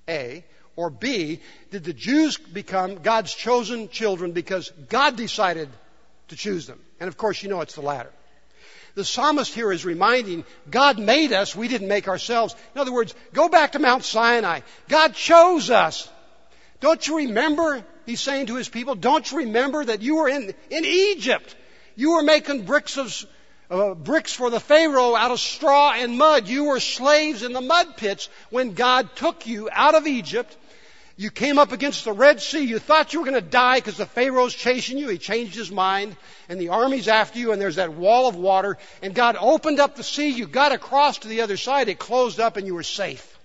A, 0.10 0.44
or 0.80 0.89
B, 0.89 1.42
did 1.72 1.84
the 1.84 1.92
Jews 1.92 2.38
become 2.38 2.96
God's 3.04 3.34
chosen 3.34 3.89
children 3.89 4.32
because 4.32 4.72
God 4.88 5.18
decided 5.18 5.68
to 6.30 6.38
choose 6.38 6.68
them? 6.68 6.80
And 7.02 7.10
of 7.10 7.18
course, 7.18 7.44
you 7.44 7.50
know 7.50 7.60
it's 7.60 7.76
the 7.76 7.82
latter. 7.82 8.12
The 8.96 9.04
psalmist 9.04 9.54
here 9.54 9.74
is 9.74 9.84
reminding 9.84 10.46
God 10.70 10.98
made 10.98 11.34
us, 11.34 11.54
we 11.54 11.68
didn't 11.68 11.89
make 11.89 12.08
ourselves. 12.08 12.56
In 12.74 12.80
other 12.80 12.94
words, 12.94 13.13
go 13.34 13.50
back 13.50 13.74
to 13.74 13.80
Mount 13.80 14.06
Sinai. 14.06 14.62
God 14.88 15.15
chose 15.15 15.70
us. 15.70 16.10
Don't 16.80 17.06
you 17.06 17.18
remember? 17.18 17.84
He's 18.06 18.22
saying 18.22 18.46
to 18.46 18.56
his 18.56 18.70
people, 18.70 18.96
don't 18.96 19.30
you 19.30 19.39
remember 19.39 19.84
that 19.84 20.02
you 20.02 20.15
were 20.15 20.30
in, 20.30 20.54
in 20.70 20.86
Egypt? 20.86 21.58
You 21.98 22.12
were 22.12 22.24
making 22.24 22.63
bricks 22.63 22.98
of, 22.98 23.13
uh, 23.70 23.96
bricks 23.96 24.34
for 24.34 24.50
the 24.50 24.62
Pharaoh 24.62 25.13
out 25.13 25.32
of 25.32 25.42
straw 25.42 25.92
and 25.94 26.18
mud. 26.18 26.48
You 26.48 26.65
were 26.65 26.80
slaves 26.80 27.44
in 27.44 27.52
the 27.52 27.62
mud 27.62 27.98
pits 27.98 28.30
when 28.50 28.74
God 28.74 29.15
took 29.15 29.46
you 29.46 29.70
out 29.72 29.96
of 29.96 30.08
Egypt 30.08 30.56
you 31.19 31.29
came 31.29 31.60
up 31.60 31.73
against 31.73 32.05
the 32.05 32.13
Red 32.13 32.41
Sea. 32.41 32.63
You 32.63 32.79
thought 32.79 33.12
you 33.12 33.19
were 33.19 33.25
going 33.25 33.43
to 33.43 33.49
die 33.49 33.75
because 33.75 33.97
the 33.97 34.05
Pharaoh's 34.05 34.55
chasing 34.55 34.97
you. 34.97 35.10
He 35.10 35.17
changed 35.17 35.53
his 35.53 35.69
mind. 35.69 36.15
And 36.47 36.62
the 36.62 36.69
army's 36.69 37.10
after 37.10 37.39
you, 37.39 37.51
and 37.51 37.62
there's 37.62 37.75
that 37.75 37.91
wall 37.91 38.29
of 38.29 38.38
water. 38.38 38.77
And 39.01 39.13
God 39.13 39.36
opened 39.38 39.82
up 39.82 39.97
the 39.97 40.03
sea. 40.03 40.29
You 40.29 40.47
got 40.47 40.71
across 40.71 41.17
to 41.17 41.27
the 41.27 41.41
other 41.41 41.58
side. 41.58 41.89
It 41.89 41.99
closed 41.99 42.39
up, 42.39 42.55
and 42.55 42.65
you 42.65 42.73
were 42.73 42.84
safe. 42.84 43.38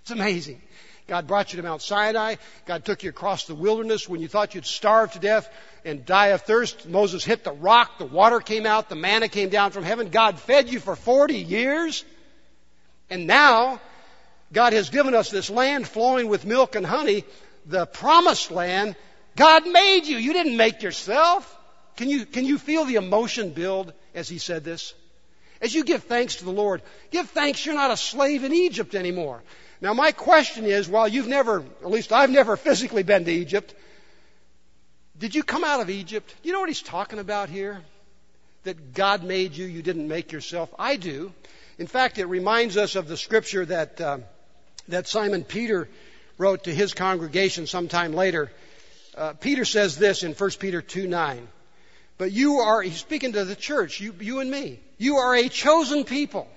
It's 0.00 0.12
amazing. 0.12 0.62
God 1.06 1.26
brought 1.26 1.52
you 1.52 1.58
to 1.58 1.62
Mount 1.62 1.82
Sinai. 1.82 2.36
God 2.64 2.86
took 2.86 3.02
you 3.02 3.10
across 3.10 3.44
the 3.44 3.54
wilderness 3.54 4.08
when 4.08 4.22
you 4.22 4.28
thought 4.28 4.54
you'd 4.54 4.64
starve 4.64 5.12
to 5.12 5.18
death 5.18 5.46
and 5.84 6.06
die 6.06 6.28
of 6.28 6.40
thirst. 6.40 6.88
Moses 6.88 7.22
hit 7.22 7.44
the 7.44 7.52
rock. 7.52 7.98
The 7.98 8.06
water 8.06 8.40
came 8.40 8.64
out. 8.64 8.88
The 8.88 8.94
manna 8.94 9.28
came 9.28 9.50
down 9.50 9.72
from 9.72 9.84
heaven. 9.84 10.08
God 10.08 10.40
fed 10.40 10.70
you 10.70 10.80
for 10.80 10.96
40 10.96 11.34
years. 11.34 12.02
And 13.10 13.26
now, 13.26 13.78
God 14.52 14.72
has 14.72 14.90
given 14.90 15.14
us 15.14 15.30
this 15.30 15.50
land 15.50 15.86
flowing 15.86 16.28
with 16.28 16.44
milk 16.44 16.74
and 16.74 16.86
honey, 16.86 17.24
the 17.66 17.86
promised 17.86 18.50
land. 18.50 18.96
God 19.36 19.66
made 19.66 20.06
you. 20.06 20.16
You 20.16 20.32
didn't 20.32 20.56
make 20.56 20.82
yourself. 20.82 21.56
Can 21.96 22.08
you, 22.08 22.24
can 22.24 22.44
you 22.44 22.58
feel 22.58 22.84
the 22.84 22.96
emotion 22.96 23.50
build 23.50 23.92
as 24.14 24.28
he 24.28 24.38
said 24.38 24.64
this? 24.64 24.94
As 25.60 25.74
you 25.74 25.84
give 25.84 26.04
thanks 26.04 26.36
to 26.36 26.44
the 26.44 26.52
Lord, 26.52 26.82
give 27.10 27.28
thanks 27.30 27.64
you're 27.66 27.74
not 27.74 27.90
a 27.90 27.96
slave 27.96 28.44
in 28.44 28.52
Egypt 28.52 28.94
anymore. 28.94 29.42
Now 29.80 29.92
my 29.92 30.12
question 30.12 30.64
is, 30.64 30.88
while 30.88 31.08
you've 31.08 31.28
never, 31.28 31.64
at 31.82 31.90
least 31.90 32.12
I've 32.12 32.30
never 32.30 32.56
physically 32.56 33.02
been 33.02 33.24
to 33.24 33.32
Egypt, 33.32 33.74
did 35.18 35.34
you 35.34 35.42
come 35.42 35.64
out 35.64 35.80
of 35.80 35.90
Egypt? 35.90 36.32
You 36.42 36.52
know 36.52 36.60
what 36.60 36.68
he's 36.68 36.82
talking 36.82 37.18
about 37.18 37.48
here? 37.48 37.80
That 38.64 38.94
God 38.94 39.24
made 39.24 39.54
you, 39.56 39.66
you 39.66 39.82
didn't 39.82 40.08
make 40.08 40.32
yourself. 40.32 40.72
I 40.78 40.96
do. 40.96 41.32
In 41.78 41.86
fact, 41.86 42.18
it 42.18 42.26
reminds 42.26 42.76
us 42.76 42.96
of 42.96 43.08
the 43.08 43.16
scripture 43.16 43.64
that 43.66 44.00
uh, 44.00 44.18
that 44.88 45.06
Simon 45.06 45.44
Peter 45.44 45.88
wrote 46.38 46.64
to 46.64 46.74
his 46.74 46.94
congregation 46.94 47.66
sometime 47.66 48.12
later. 48.12 48.50
Uh, 49.16 49.32
Peter 49.34 49.64
says 49.64 49.96
this 49.96 50.22
in 50.22 50.32
1 50.32 50.50
Peter 50.58 50.82
2 50.82 51.06
9. 51.06 51.48
But 52.16 52.32
you 52.32 52.56
are, 52.58 52.82
he's 52.82 52.98
speaking 52.98 53.32
to 53.32 53.44
the 53.44 53.54
church, 53.54 54.00
you, 54.00 54.14
you 54.20 54.40
and 54.40 54.50
me. 54.50 54.80
You 54.98 55.16
are 55.16 55.36
a 55.36 55.48
chosen 55.48 56.04
people. 56.04 56.48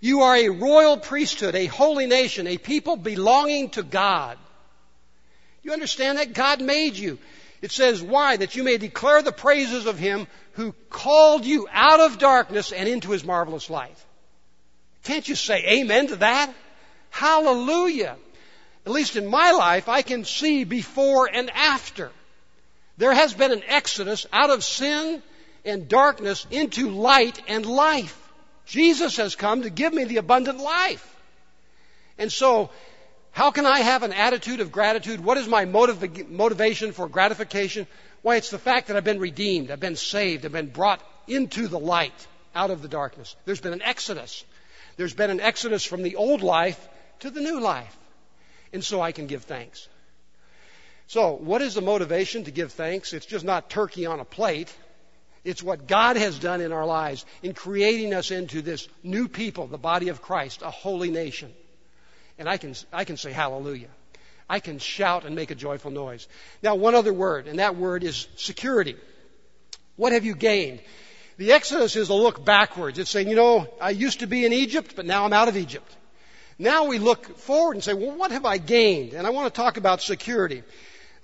You 0.00 0.22
are 0.22 0.36
a 0.36 0.48
royal 0.50 0.98
priesthood, 0.98 1.54
a 1.54 1.66
holy 1.66 2.06
nation, 2.06 2.46
a 2.46 2.58
people 2.58 2.96
belonging 2.96 3.70
to 3.70 3.82
God. 3.82 4.36
You 5.62 5.72
understand 5.72 6.18
that? 6.18 6.34
God 6.34 6.60
made 6.60 6.96
you. 6.96 7.18
It 7.62 7.70
says, 7.70 8.02
why? 8.02 8.36
That 8.36 8.56
you 8.56 8.64
may 8.64 8.76
declare 8.76 9.22
the 9.22 9.32
praises 9.32 9.86
of 9.86 9.98
Him 9.98 10.26
who 10.54 10.74
called 10.90 11.46
you 11.46 11.68
out 11.70 12.00
of 12.00 12.18
darkness 12.18 12.72
and 12.72 12.88
into 12.88 13.12
His 13.12 13.24
marvelous 13.24 13.70
light. 13.70 13.96
Can't 15.04 15.26
you 15.26 15.36
say 15.36 15.64
amen 15.64 16.08
to 16.08 16.16
that? 16.16 16.52
Hallelujah. 17.12 18.16
At 18.84 18.90
least 18.90 19.16
in 19.16 19.26
my 19.28 19.52
life, 19.52 19.88
I 19.88 20.02
can 20.02 20.24
see 20.24 20.64
before 20.64 21.28
and 21.32 21.50
after. 21.50 22.10
There 22.96 23.14
has 23.14 23.32
been 23.32 23.52
an 23.52 23.62
exodus 23.66 24.26
out 24.32 24.50
of 24.50 24.64
sin 24.64 25.22
and 25.64 25.88
darkness 25.88 26.46
into 26.50 26.90
light 26.90 27.40
and 27.46 27.64
life. 27.64 28.18
Jesus 28.66 29.18
has 29.18 29.36
come 29.36 29.62
to 29.62 29.70
give 29.70 29.92
me 29.92 30.04
the 30.04 30.16
abundant 30.16 30.58
life. 30.58 31.08
And 32.18 32.32
so, 32.32 32.70
how 33.30 33.50
can 33.50 33.66
I 33.66 33.80
have 33.80 34.02
an 34.02 34.12
attitude 34.12 34.60
of 34.60 34.72
gratitude? 34.72 35.20
What 35.20 35.38
is 35.38 35.46
my 35.46 35.64
motiv- 35.64 36.30
motivation 36.30 36.92
for 36.92 37.08
gratification? 37.08 37.86
Why, 38.22 38.36
it's 38.36 38.50
the 38.50 38.58
fact 38.58 38.88
that 38.88 38.96
I've 38.96 39.04
been 39.04 39.20
redeemed, 39.20 39.70
I've 39.70 39.80
been 39.80 39.96
saved, 39.96 40.44
I've 40.44 40.52
been 40.52 40.70
brought 40.70 41.02
into 41.28 41.68
the 41.68 41.78
light 41.78 42.26
out 42.54 42.70
of 42.70 42.82
the 42.82 42.88
darkness. 42.88 43.36
There's 43.44 43.60
been 43.60 43.72
an 43.74 43.82
exodus. 43.82 44.44
There's 44.96 45.14
been 45.14 45.30
an 45.30 45.40
exodus 45.40 45.84
from 45.84 46.02
the 46.02 46.16
old 46.16 46.42
life 46.42 46.88
to 47.22 47.30
the 47.30 47.40
new 47.40 47.60
life. 47.60 47.96
And 48.72 48.84
so 48.84 49.00
I 49.00 49.12
can 49.12 49.26
give 49.26 49.44
thanks. 49.44 49.88
So, 51.06 51.32
what 51.32 51.60
is 51.62 51.74
the 51.74 51.82
motivation 51.82 52.44
to 52.44 52.50
give 52.50 52.72
thanks? 52.72 53.12
It's 53.12 53.26
just 53.26 53.44
not 53.44 53.68
turkey 53.68 54.06
on 54.06 54.20
a 54.20 54.24
plate. 54.24 54.74
It's 55.44 55.62
what 55.62 55.86
God 55.86 56.16
has 56.16 56.38
done 56.38 56.60
in 56.60 56.72
our 56.72 56.86
lives 56.86 57.26
in 57.42 57.52
creating 57.52 58.14
us 58.14 58.30
into 58.30 58.62
this 58.62 58.88
new 59.02 59.28
people, 59.28 59.66
the 59.66 59.78
body 59.78 60.08
of 60.08 60.22
Christ, 60.22 60.62
a 60.62 60.70
holy 60.70 61.10
nation. 61.10 61.52
And 62.38 62.48
I 62.48 62.56
can, 62.56 62.74
I 62.92 63.04
can 63.04 63.16
say 63.16 63.32
hallelujah. 63.32 63.88
I 64.48 64.60
can 64.60 64.78
shout 64.78 65.24
and 65.24 65.34
make 65.34 65.50
a 65.50 65.54
joyful 65.54 65.90
noise. 65.90 66.28
Now, 66.62 66.76
one 66.76 66.94
other 66.94 67.12
word, 67.12 67.46
and 67.46 67.58
that 67.58 67.76
word 67.76 68.04
is 68.04 68.26
security. 68.36 68.96
What 69.96 70.12
have 70.12 70.24
you 70.24 70.34
gained? 70.34 70.80
The 71.36 71.52
Exodus 71.52 71.96
is 71.96 72.08
a 72.08 72.14
look 72.14 72.44
backwards. 72.44 72.98
It's 72.98 73.10
saying, 73.10 73.28
you 73.28 73.36
know, 73.36 73.66
I 73.80 73.90
used 73.90 74.20
to 74.20 74.26
be 74.26 74.44
in 74.44 74.52
Egypt, 74.52 74.94
but 74.94 75.06
now 75.06 75.24
I'm 75.24 75.32
out 75.32 75.48
of 75.48 75.56
Egypt. 75.56 75.96
Now 76.58 76.86
we 76.86 76.98
look 76.98 77.38
forward 77.38 77.76
and 77.76 77.84
say, 77.84 77.94
well, 77.94 78.16
what 78.16 78.30
have 78.30 78.44
I 78.44 78.58
gained? 78.58 79.14
And 79.14 79.26
I 79.26 79.30
want 79.30 79.52
to 79.52 79.56
talk 79.60 79.76
about 79.76 80.02
security. 80.02 80.62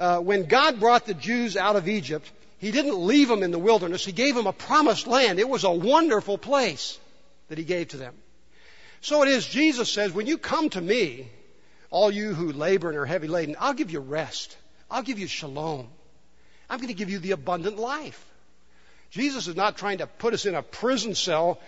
Uh, 0.01 0.21
when 0.21 0.45
God 0.45 0.81
brought 0.81 1.07
the 1.07 1.15
Jews 1.15 1.57
out 1.57 1.77
of 1.77 1.89
Egypt, 1.89 2.31
He 2.59 2.71
didn't 2.71 2.99
leave 2.99 3.29
them 3.29 3.43
in 3.43 3.51
the 3.51 3.59
wilderness. 3.59 4.05
He 4.05 4.13
gave 4.13 4.35
them 4.35 4.47
a 4.47 4.53
promised 4.53 5.07
land. 5.07 5.39
It 5.39 5.49
was 5.49 5.65
a 5.65 5.71
wonderful 5.71 6.39
place 6.39 6.99
that 7.49 7.59
He 7.59 7.65
gave 7.65 7.89
to 7.89 7.97
them. 7.97 8.15
So 9.01 9.23
it 9.23 9.29
is, 9.29 9.47
Jesus 9.47 9.91
says, 9.93 10.13
when 10.13 10.27
you 10.27 10.39
come 10.39 10.71
to 10.71 10.81
me, 10.81 11.29
all 11.91 12.11
you 12.11 12.35
who 12.35 12.53
labor 12.53 12.89
and 12.89 12.99
are 12.99 13.07
heavy 13.07 13.29
laden, 13.29 13.57
I'll 13.59 13.75
give 13.75 13.91
you 13.91 14.01
rest. 14.01 14.57
I'll 14.91 15.03
give 15.03 15.19
you 15.19 15.27
shalom. 15.27 15.89
I'm 16.69 16.79
going 16.79 16.89
to 16.89 16.95
give 16.95 17.11
you 17.11 17.19
the 17.19 17.31
abundant 17.33 17.79
life. 17.79 18.25
Jesus 19.11 19.49
is 19.49 19.57
not 19.57 19.79
trying 19.79 19.99
to 19.99 20.07
put 20.07 20.35
us 20.35 20.45
in 20.45 20.55
a 20.55 20.63
prison 20.63 21.15
cell 21.15 21.61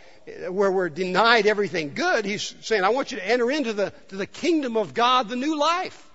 where 0.48 0.70
we're 0.70 0.88
denied 0.88 1.46
everything 1.46 1.94
good, 1.94 2.24
he's 2.24 2.54
saying, 2.60 2.84
I 2.84 2.90
want 2.90 3.12
you 3.12 3.18
to 3.18 3.26
enter 3.26 3.50
into 3.50 3.72
the, 3.72 3.92
to 4.08 4.16
the 4.16 4.26
kingdom 4.26 4.76
of 4.76 4.94
God, 4.94 5.28
the 5.28 5.36
new 5.36 5.58
life. 5.58 6.08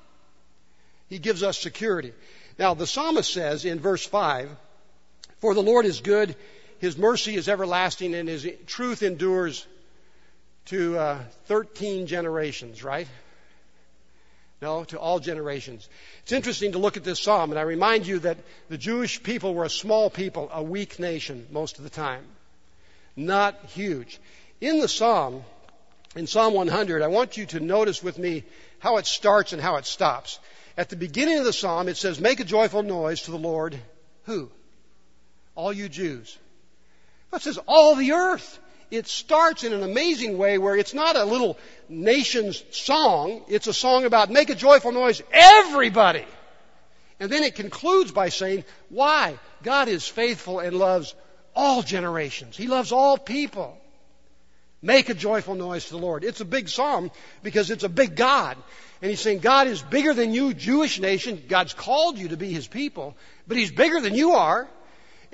He 1.08 1.20
gives 1.20 1.44
us 1.44 1.58
security. 1.58 2.14
Now, 2.58 2.74
the 2.74 2.88
psalmist 2.88 3.32
says 3.32 3.66
in 3.66 3.80
verse 3.80 4.06
5, 4.06 4.50
For 5.40 5.54
the 5.54 5.64
Lord 5.64 5.86
is 5.86 6.02
good, 6.02 6.36
his 6.80 6.98
mercy 6.98 7.36
is 7.36 7.50
everlasting, 7.50 8.16
and 8.16 8.28
his 8.30 8.48
truth 8.68 9.04
endures 9.04 9.66
to 10.66 10.98
uh, 10.98 11.20
13 11.46 12.08
generations, 12.08 12.84
right? 12.84 13.08
No, 14.62 14.84
to 14.86 14.98
all 14.98 15.20
generations. 15.20 15.88
It's 16.24 16.32
interesting 16.32 16.72
to 16.72 16.80
look 16.80 16.98
at 16.98 17.04
this 17.04 17.20
psalm, 17.20 17.52
and 17.52 17.60
I 17.60 17.64
remind 17.64 18.08
you 18.08 18.20
that 18.20 18.38
the 18.70 18.78
Jewish 18.78 19.22
people 19.22 19.54
were 19.54 19.66
a 19.66 19.70
small 19.70 20.10
people, 20.10 20.50
a 20.52 20.64
weak 20.64 20.98
nation 20.98 21.46
most 21.52 21.78
of 21.78 21.84
the 21.84 21.90
time 21.90 22.24
not 23.16 23.56
huge. 23.68 24.20
In 24.62 24.80
the 24.80 24.88
psalm, 24.88 25.44
in 26.16 26.28
Psalm 26.28 26.54
100, 26.54 27.02
I 27.02 27.08
want 27.08 27.38
you 27.38 27.46
to 27.48 27.60
notice 27.60 28.02
with 28.02 28.18
me 28.18 28.44
how 28.80 28.98
it 28.98 29.06
starts 29.06 29.54
and 29.54 29.62
how 29.62 29.76
it 29.76 29.86
stops. 29.86 30.40
At 30.78 30.90
the 30.90 30.96
beginning 30.96 31.40
of 31.40 31.46
the 31.46 31.54
psalm, 31.54 31.88
it 31.88 31.98
says, 31.98 32.20
Make 32.20 32.40
a 32.40 32.46
joyful 32.46 32.84
noise 32.84 33.24
to 33.24 33.32
the 33.32 33.38
Lord. 33.38 33.80
Who? 34.24 34.50
All 35.56 35.72
you 35.72 35.90
Jews. 35.90 36.38
It 37.34 37.42
says, 37.42 37.60
All 37.68 37.96
the 37.96 38.14
earth. 38.14 38.60
It 38.92 39.08
starts 39.08 39.64
in 39.64 39.74
an 39.74 39.84
amazing 39.84 40.38
way 40.38 40.58
where 40.58 40.76
it's 40.76 40.94
not 40.94 41.16
a 41.16 41.26
little 41.26 41.58
nation's 41.90 42.64
song. 42.72 43.44
It's 43.48 43.68
a 43.68 43.74
song 43.74 44.06
about 44.06 44.30
make 44.30 44.50
a 44.50 44.56
joyful 44.56 44.92
noise, 44.92 45.22
everybody. 45.32 46.24
And 47.20 47.32
then 47.32 47.44
it 47.44 47.56
concludes 47.56 48.12
by 48.12 48.30
saying, 48.30 48.66
why? 48.90 49.40
God 49.64 49.88
is 49.88 50.08
faithful 50.08 50.60
and 50.60 50.78
loves 50.78 51.16
all 51.56 51.82
generations. 51.82 52.58
He 52.58 52.68
loves 52.68 52.92
all 52.92 53.18
people. 53.18 53.78
Make 54.82 55.10
a 55.10 55.16
joyful 55.16 55.56
noise 55.56 55.86
to 55.86 55.92
the 55.92 55.98
Lord. 55.98 56.24
It's 56.24 56.42
a 56.42 56.46
big 56.46 56.70
psalm 56.70 57.10
because 57.42 57.72
it's 57.72 57.84
a 57.84 57.90
big 57.90 58.16
God. 58.16 58.58
And 59.02 59.10
he's 59.10 59.20
saying 59.20 59.40
God 59.40 59.68
is 59.68 59.82
bigger 59.82 60.14
than 60.14 60.34
you, 60.34 60.54
Jewish 60.54 61.00
nation. 61.00 61.42
God's 61.48 61.74
called 61.74 62.18
you 62.18 62.30
to 62.30 62.38
be 62.38 62.52
his 62.52 62.68
people, 62.68 63.16
but 63.48 63.58
he's 63.58 63.72
bigger 63.72 64.00
than 64.00 64.14
you 64.14 64.34
are. 64.34 64.68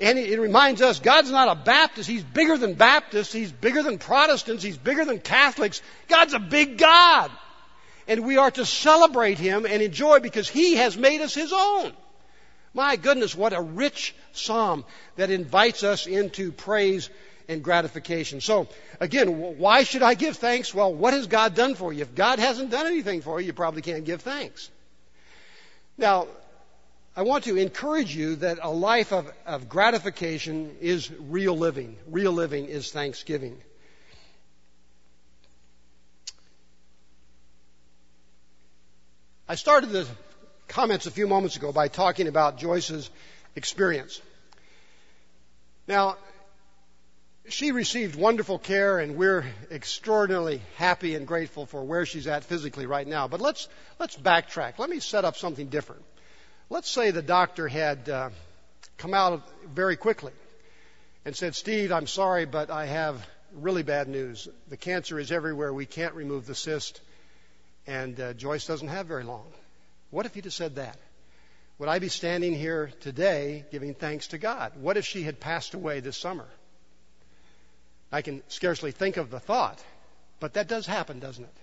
And 0.00 0.18
it 0.18 0.40
reminds 0.40 0.80
us 0.80 1.00
God's 1.00 1.30
not 1.30 1.48
a 1.48 1.54
Baptist. 1.54 2.08
He's 2.08 2.24
bigger 2.24 2.56
than 2.56 2.74
Baptists. 2.74 3.32
He's 3.32 3.52
bigger 3.52 3.82
than 3.82 3.98
Protestants. 3.98 4.62
He's 4.62 4.78
bigger 4.78 5.04
than 5.04 5.20
Catholics. 5.20 5.82
God's 6.08 6.34
a 6.34 6.40
big 6.40 6.78
God. 6.78 7.30
And 8.08 8.24
we 8.24 8.36
are 8.36 8.50
to 8.50 8.64
celebrate 8.64 9.38
him 9.38 9.64
and 9.64 9.82
enjoy 9.82 10.20
because 10.20 10.48
he 10.48 10.76
has 10.76 10.96
made 10.96 11.20
us 11.20 11.34
his 11.34 11.52
own. 11.52 11.92
My 12.74 12.96
goodness, 12.96 13.34
what 13.34 13.52
a 13.52 13.60
rich 13.60 14.14
psalm 14.32 14.84
that 15.16 15.30
invites 15.30 15.82
us 15.82 16.06
into 16.06 16.52
praise 16.52 17.10
and 17.48 17.62
gratification. 17.62 18.40
So, 18.40 18.68
again, 19.00 19.58
why 19.58 19.82
should 19.82 20.02
I 20.02 20.14
give 20.14 20.36
thanks? 20.36 20.74
Well, 20.74 20.94
what 20.94 21.12
has 21.12 21.26
God 21.26 21.54
done 21.54 21.74
for 21.74 21.92
you? 21.92 22.02
If 22.02 22.14
God 22.14 22.38
hasn't 22.38 22.70
done 22.70 22.86
anything 22.86 23.20
for 23.20 23.40
you, 23.40 23.46
you 23.48 23.52
probably 23.52 23.82
can't 23.82 24.04
give 24.04 24.22
thanks. 24.22 24.70
Now, 25.98 26.28
I 27.14 27.22
want 27.22 27.44
to 27.44 27.56
encourage 27.56 28.16
you 28.16 28.36
that 28.36 28.58
a 28.62 28.70
life 28.70 29.12
of, 29.12 29.30
of 29.44 29.68
gratification 29.68 30.76
is 30.80 31.10
real 31.20 31.56
living. 31.56 31.96
Real 32.06 32.32
living 32.32 32.66
is 32.66 32.90
thanksgiving. 32.90 33.60
I 39.46 39.56
started 39.56 39.90
the 39.90 40.08
comments 40.68 41.06
a 41.06 41.10
few 41.10 41.26
moments 41.26 41.56
ago 41.56 41.72
by 41.72 41.88
talking 41.88 42.28
about 42.28 42.58
Joyce's 42.58 43.10
experience. 43.56 44.20
Now, 45.86 46.16
she 47.48 47.72
received 47.72 48.14
wonderful 48.14 48.58
care 48.58 48.98
and 48.98 49.16
we're 49.16 49.44
extraordinarily 49.70 50.62
happy 50.76 51.14
and 51.14 51.26
grateful 51.26 51.66
for 51.66 51.82
where 51.82 52.06
she's 52.06 52.26
at 52.26 52.44
physically 52.44 52.86
right 52.86 53.06
now. 53.06 53.28
But 53.28 53.40
let's, 53.40 53.68
let's 53.98 54.16
backtrack. 54.16 54.78
Let 54.78 54.88
me 54.88 55.00
set 55.00 55.24
up 55.24 55.36
something 55.36 55.66
different. 55.68 56.02
Let's 56.70 56.88
say 56.88 57.10
the 57.10 57.22
doctor 57.22 57.68
had 57.68 58.08
uh, 58.08 58.30
come 58.96 59.12
out 59.12 59.42
very 59.74 59.96
quickly 59.96 60.32
and 61.24 61.36
said, 61.36 61.54
Steve, 61.54 61.92
I'm 61.92 62.06
sorry, 62.06 62.46
but 62.46 62.70
I 62.70 62.86
have 62.86 63.26
really 63.54 63.82
bad 63.82 64.08
news. 64.08 64.48
The 64.68 64.76
cancer 64.76 65.18
is 65.18 65.30
everywhere. 65.30 65.72
We 65.72 65.86
can't 65.86 66.14
remove 66.14 66.46
the 66.46 66.54
cyst. 66.54 67.00
And 67.86 68.18
uh, 68.20 68.32
Joyce 68.32 68.66
doesn't 68.66 68.88
have 68.88 69.06
very 69.06 69.24
long. 69.24 69.44
What 70.12 70.26
if 70.26 70.34
he'd 70.34 70.44
have 70.44 70.52
said 70.52 70.74
that? 70.76 70.98
Would 71.78 71.88
I 71.88 71.98
be 71.98 72.10
standing 72.10 72.54
here 72.54 72.92
today 73.00 73.64
giving 73.72 73.94
thanks 73.94 74.28
to 74.28 74.38
God? 74.38 74.72
What 74.76 74.98
if 74.98 75.06
she 75.06 75.22
had 75.22 75.40
passed 75.40 75.72
away 75.72 76.00
this 76.00 76.18
summer? 76.18 76.46
I 78.12 78.20
can 78.20 78.42
scarcely 78.48 78.92
think 78.92 79.16
of 79.16 79.30
the 79.30 79.40
thought, 79.40 79.82
but 80.38 80.52
that 80.52 80.68
does 80.68 80.86
happen, 80.86 81.18
doesn't 81.18 81.44
it? 81.44 81.56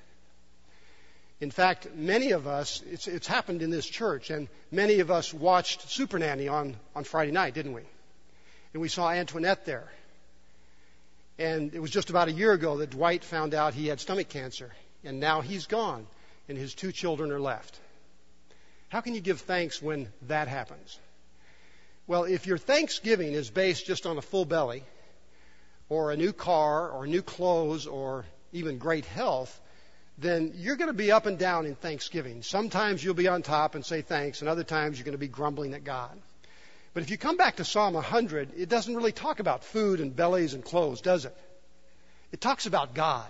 In 1.41 1.51
fact, 1.51 1.89
many 1.95 2.31
of 2.31 2.47
us, 2.47 2.81
it's, 2.89 3.07
it's 3.07 3.27
happened 3.27 3.62
in 3.62 3.69
this 3.69 3.85
church, 3.85 4.31
and 4.31 4.47
many 4.71 4.99
of 4.99 5.12
us 5.12 5.31
watched 5.31 5.88
Super 5.88 6.17
Nanny 6.17 6.47
on, 6.47 6.75
on 6.95 7.03
Friday 7.03 7.31
night, 7.31 7.53
didn't 7.53 7.73
we? 7.73 7.83
And 8.73 8.81
we 8.81 8.89
saw 8.89 9.12
Antoinette 9.12 9.65
there. 9.65 9.89
And 11.38 11.75
it 11.75 11.79
was 11.79 11.91
just 11.91 12.09
about 12.09 12.29
a 12.29 12.33
year 12.33 12.51
ago 12.51 12.77
that 12.77 12.89
Dwight 12.89 13.23
found 13.23 13.53
out 13.53 13.75
he 13.75 13.88
had 13.88 13.99
stomach 13.99 14.27
cancer, 14.27 14.71
and 15.03 15.19
now 15.19 15.41
he's 15.41 15.67
gone, 15.67 16.07
and 16.49 16.57
his 16.57 16.73
two 16.73 16.91
children 16.91 17.31
are 17.31 17.39
left. 17.39 17.79
How 18.89 19.02
can 19.02 19.13
you 19.13 19.21
give 19.21 19.41
thanks 19.41 19.82
when 19.82 20.12
that 20.23 20.47
happens? 20.47 20.99
Well, 22.08 22.23
if 22.23 22.47
your 22.47 22.58
thanksgiving 22.58 23.34
is 23.34 23.52
based 23.52 23.86
just 23.86 24.08
on 24.08 24.17
a 24.17 24.21
full 24.21 24.45
belly, 24.45 24.84
or 25.89 26.12
a 26.12 26.17
new 26.17 26.34
car, 26.34 26.89
or 26.89 27.06
new 27.06 27.21
clothes, 27.21 27.86
or 27.86 28.25
even 28.52 28.80
great 28.80 29.06
health, 29.06 29.60
then 30.17 30.54
you're 30.56 30.75
going 30.75 30.89
to 30.89 30.93
be 30.93 31.12
up 31.12 31.28
and 31.28 31.38
down 31.38 31.67
in 31.67 31.75
thanksgiving. 31.75 32.41
Sometimes 32.41 33.04
you'll 33.04 33.13
be 33.13 33.28
on 33.28 33.43
top 33.43 33.75
and 33.75 33.86
say 33.86 34.02
thanks, 34.02 34.41
and 34.41 34.49
other 34.49 34.63
times 34.63 34.97
you're 34.97 35.06
going 35.06 35.13
to 35.13 35.19
be 35.19 35.28
grumbling 35.28 35.75
at 35.75 35.84
God. 35.84 36.17
But 36.95 37.04
if 37.04 37.12
you 37.12 37.17
come 37.17 37.38
back 37.38 37.58
to 37.58 37.63
Psalm 37.65 37.93
100, 37.93 38.54
it 38.58 38.69
doesn't 38.69 38.95
really 38.95 39.12
talk 39.12 39.39
about 39.39 39.63
food 39.63 39.99
and 39.99 40.15
bellies 40.15 40.56
and 40.56 40.65
clothes, 40.65 41.02
does 41.02 41.25
it? 41.25 41.38
It 42.32 42.41
talks 42.41 42.65
about 42.65 42.95
God. 42.95 43.28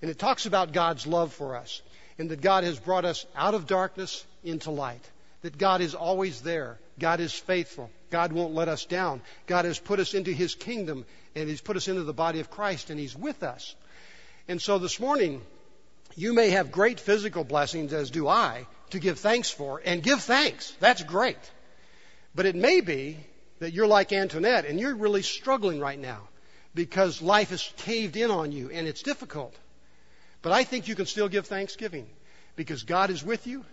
And 0.00 0.10
it 0.10 0.18
talks 0.18 0.46
about 0.46 0.72
God's 0.72 1.08
love 1.08 1.32
for 1.32 1.56
us 1.56 1.82
and 2.18 2.30
that 2.30 2.40
God 2.40 2.64
has 2.64 2.78
brought 2.78 3.04
us 3.04 3.24
out 3.36 3.54
of 3.54 3.66
darkness 3.66 4.24
into 4.44 4.70
light. 4.70 5.04
That 5.42 5.56
God 5.56 5.80
is 5.80 5.94
always 5.94 6.40
there. 6.40 6.78
God 6.98 7.20
is 7.20 7.32
faithful. 7.32 7.90
God 8.10 8.32
won't 8.32 8.54
let 8.54 8.68
us 8.68 8.84
down. 8.84 9.20
God 9.46 9.64
has 9.64 9.78
put 9.78 10.00
us 10.00 10.14
into 10.14 10.32
His 10.32 10.54
kingdom 10.54 11.06
and 11.34 11.48
He's 11.48 11.60
put 11.60 11.76
us 11.76 11.88
into 11.88 12.02
the 12.02 12.12
body 12.12 12.40
of 12.40 12.50
Christ 12.50 12.90
and 12.90 12.98
He's 12.98 13.16
with 13.16 13.42
us. 13.42 13.74
And 14.48 14.60
so 14.60 14.78
this 14.78 14.98
morning, 14.98 15.42
you 16.16 16.32
may 16.32 16.50
have 16.50 16.72
great 16.72 16.98
physical 16.98 17.44
blessings, 17.44 17.92
as 17.92 18.10
do 18.10 18.26
I, 18.26 18.66
to 18.90 18.98
give 18.98 19.18
thanks 19.20 19.50
for, 19.50 19.80
and 19.84 20.02
give 20.02 20.22
thanks. 20.22 20.72
That's 20.80 21.02
great. 21.04 21.38
But 22.34 22.46
it 22.46 22.56
may 22.56 22.80
be 22.80 23.18
that 23.60 23.72
you're 23.72 23.86
like 23.86 24.12
Antoinette 24.12 24.64
and 24.64 24.80
you're 24.80 24.94
really 24.94 25.22
struggling 25.22 25.80
right 25.80 25.98
now 25.98 26.28
because 26.74 27.22
life 27.22 27.50
has 27.50 27.72
caved 27.76 28.16
in 28.16 28.30
on 28.30 28.52
you 28.52 28.70
and 28.70 28.88
it's 28.88 29.02
difficult. 29.02 29.54
But 30.42 30.52
I 30.52 30.64
think 30.64 30.88
you 30.88 30.94
can 30.94 31.06
still 31.06 31.28
give 31.28 31.46
thanksgiving 31.46 32.06
because 32.56 32.84
God 32.84 33.10
is 33.10 33.24
with 33.24 33.46
you 33.46 33.64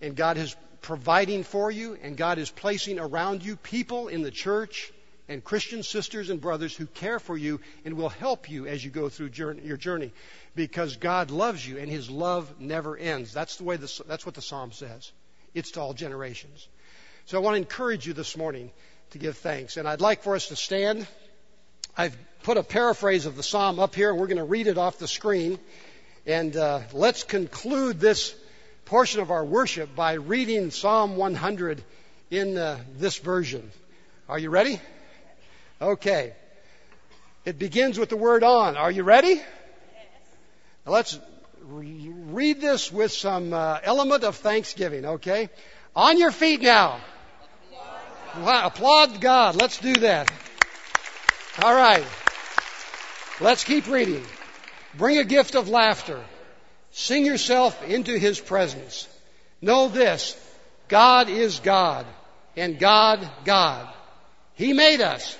and 0.00 0.16
God 0.16 0.36
is 0.36 0.56
providing 0.80 1.42
for 1.42 1.70
you 1.70 1.98
and 2.02 2.16
God 2.16 2.38
is 2.38 2.50
placing 2.50 2.98
around 2.98 3.44
you 3.44 3.56
people 3.56 4.08
in 4.08 4.22
the 4.22 4.30
church 4.30 4.92
and 5.28 5.42
Christian 5.42 5.82
sisters 5.82 6.30
and 6.30 6.40
brothers 6.40 6.74
who 6.76 6.86
care 6.86 7.18
for 7.18 7.36
you 7.36 7.60
and 7.84 7.94
will 7.94 8.08
help 8.08 8.48
you 8.48 8.66
as 8.66 8.84
you 8.84 8.90
go 8.90 9.08
through 9.08 9.30
journey, 9.30 9.62
your 9.64 9.76
journey 9.76 10.12
because 10.54 10.96
God 10.96 11.30
loves 11.30 11.66
you 11.66 11.78
and 11.78 11.90
his 11.90 12.08
love 12.08 12.60
never 12.60 12.96
ends. 12.96 13.32
That's 13.32 13.56
the 13.56 13.64
way 13.64 13.76
the, 13.76 14.02
that's 14.06 14.24
what 14.24 14.34
the 14.34 14.42
psalm 14.42 14.72
says. 14.72 15.10
It's 15.54 15.72
to 15.72 15.80
all 15.80 15.94
generations. 15.94 16.68
So 17.26 17.36
I 17.36 17.40
want 17.40 17.54
to 17.54 17.58
encourage 17.58 18.06
you 18.06 18.12
this 18.12 18.36
morning 18.36 18.70
to 19.10 19.18
give 19.18 19.36
thanks 19.38 19.76
and 19.76 19.88
I'd 19.88 20.00
like 20.00 20.22
for 20.22 20.34
us 20.36 20.48
to 20.48 20.56
stand. 20.56 21.06
I've 21.96 22.16
put 22.42 22.58
a 22.58 22.62
paraphrase 22.62 23.26
of 23.26 23.36
the 23.36 23.42
psalm 23.42 23.80
up 23.80 23.94
here 23.94 24.10
and 24.10 24.20
we're 24.20 24.26
going 24.28 24.36
to 24.36 24.44
read 24.44 24.66
it 24.66 24.78
off 24.78 24.98
the 24.98 25.08
screen. 25.08 25.58
And 26.26 26.56
uh, 26.56 26.80
let's 26.92 27.22
conclude 27.22 28.00
this 28.00 28.34
portion 28.84 29.20
of 29.20 29.30
our 29.30 29.44
worship 29.44 29.94
by 29.94 30.14
reading 30.14 30.72
Psalm 30.72 31.16
100 31.16 31.82
in 32.32 32.58
uh, 32.58 32.80
this 32.98 33.16
version. 33.18 33.70
Are 34.28 34.38
you 34.38 34.50
ready? 34.50 34.80
Okay. 35.80 36.32
It 37.44 37.60
begins 37.60 37.96
with 37.96 38.08
the 38.08 38.16
word 38.16 38.42
on. 38.42 38.76
Are 38.76 38.90
you 38.90 39.04
ready? 39.04 39.36
Now 40.84 40.92
let's 40.92 41.16
re- 41.62 42.12
read 42.12 42.60
this 42.60 42.90
with 42.90 43.12
some 43.12 43.52
uh, 43.52 43.78
element 43.84 44.24
of 44.24 44.34
thanksgiving, 44.34 45.04
okay? 45.04 45.48
On 45.94 46.18
your 46.18 46.32
feet 46.32 46.60
now. 46.60 47.00
Wow, 48.36 48.66
applaud 48.66 49.20
God. 49.20 49.54
Let's 49.54 49.78
do 49.78 49.94
that. 49.94 50.30
All 51.62 51.74
right. 51.74 52.04
Let's 53.40 53.62
keep 53.62 53.86
reading. 53.86 54.24
Bring 54.96 55.18
a 55.18 55.24
gift 55.24 55.54
of 55.54 55.68
laughter. 55.68 56.22
Sing 56.90 57.26
yourself 57.26 57.82
into 57.84 58.18
His 58.18 58.40
presence. 58.40 59.08
Know 59.60 59.88
this, 59.88 60.36
God 60.88 61.28
is 61.28 61.60
God, 61.60 62.06
and 62.56 62.78
God, 62.78 63.28
God. 63.44 63.92
He 64.54 64.72
made 64.72 65.00
us. 65.00 65.36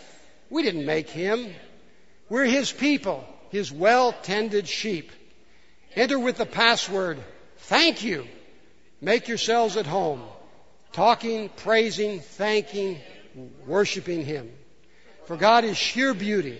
We 0.51 0.63
didn't 0.63 0.87
make 0.87 1.09
Him. 1.09 1.55
We're 2.29 2.45
His 2.45 2.73
people, 2.73 3.25
His 3.51 3.73
well-tended 3.73 4.69
sheep. 4.69 5.13
Enter 5.95 6.19
with 6.19 6.37
the 6.37 6.47
password, 6.47 7.19
thank 7.59 8.03
you. 8.03 8.27
Make 9.01 9.29
yourselves 9.29 9.77
at 9.77 9.87
home. 9.87 10.23
Talking, 10.93 11.49
praising, 11.49 12.21
thanking, 12.21 12.99
worshiping 13.67 14.25
Him. 14.25 14.51
For 15.27 15.37
God 15.37 15.65
is 15.65 15.77
sheer 15.77 16.15
beauty, 16.15 16.59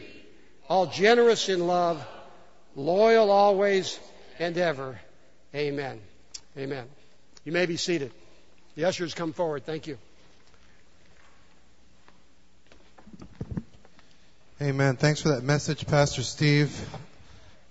all 0.69 0.87
generous 0.87 1.49
in 1.49 1.67
love, 1.67 2.07
loyal 2.77 3.31
always 3.31 3.99
and 4.39 4.57
ever. 4.59 5.01
Amen. 5.55 5.99
Amen. 6.57 6.87
You 7.45 7.53
may 7.53 7.67
be 7.67 7.77
seated. 7.77 8.13
The 8.77 8.85
ushers 8.85 9.15
come 9.15 9.33
forward. 9.33 9.65
Thank 9.65 9.87
you. 9.87 9.99
Amen. 14.61 14.97
Thanks 14.97 15.23
for 15.23 15.31
that 15.31 15.43
message, 15.43 15.87
Pastor 15.87 16.23
Steve. 16.23 16.79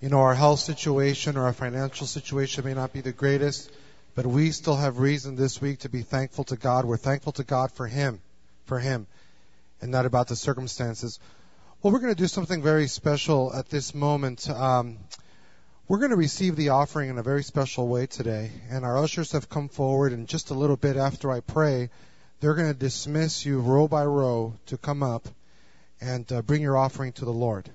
You 0.01 0.09
know, 0.09 0.19
our 0.19 0.35
health 0.35 0.59
situation 0.59 1.37
or 1.37 1.45
our 1.45 1.53
financial 1.53 2.05
situation 2.05 2.65
may 2.65 2.73
not 2.73 2.93
be 2.93 3.01
the 3.01 3.11
greatest, 3.11 3.71
but 4.13 4.25
we 4.25 4.51
still 4.51 4.75
have 4.75 4.99
reason 4.99 5.35
this 5.35 5.61
week 5.61 5.79
to 5.79 5.89
be 5.89 6.01
thankful 6.01 6.43
to 6.45 6.55
God. 6.55 6.85
We're 6.85 6.97
thankful 6.97 7.31
to 7.33 7.43
God 7.43 7.71
for 7.71 7.87
Him, 7.87 8.19
for 8.65 8.77
Him, 8.77 9.07
and 9.81 9.91
not 9.91 10.05
about 10.05 10.27
the 10.27 10.35
circumstances. 10.35 11.19
Well, 11.81 11.93
we're 11.93 11.99
going 11.99 12.15
to 12.15 12.21
do 12.21 12.27
something 12.27 12.63
very 12.63 12.87
special 12.87 13.53
at 13.53 13.69
this 13.69 13.93
moment. 13.93 14.49
Um, 14.49 14.97
We're 15.87 15.99
going 15.99 16.09
to 16.09 16.17
receive 16.17 16.55
the 16.55 16.69
offering 16.69 17.11
in 17.11 17.19
a 17.19 17.23
very 17.23 17.43
special 17.43 17.87
way 17.87 18.07
today, 18.07 18.49
and 18.71 18.83
our 18.83 18.97
ushers 18.97 19.33
have 19.33 19.49
come 19.49 19.69
forward, 19.69 20.11
and 20.11 20.27
just 20.27 20.49
a 20.49 20.55
little 20.55 20.77
bit 20.77 20.97
after 20.97 21.31
I 21.31 21.41
pray, 21.41 21.91
they're 22.39 22.55
going 22.55 22.73
to 22.73 22.79
dismiss 22.79 23.45
you 23.45 23.59
row 23.59 23.87
by 23.87 24.03
row 24.03 24.55
to 24.67 24.77
come 24.77 25.03
up 25.03 25.27
and 26.01 26.31
uh, 26.31 26.41
bring 26.41 26.63
your 26.63 26.75
offering 26.75 27.11
to 27.13 27.25
the 27.25 27.31
Lord. 27.31 27.69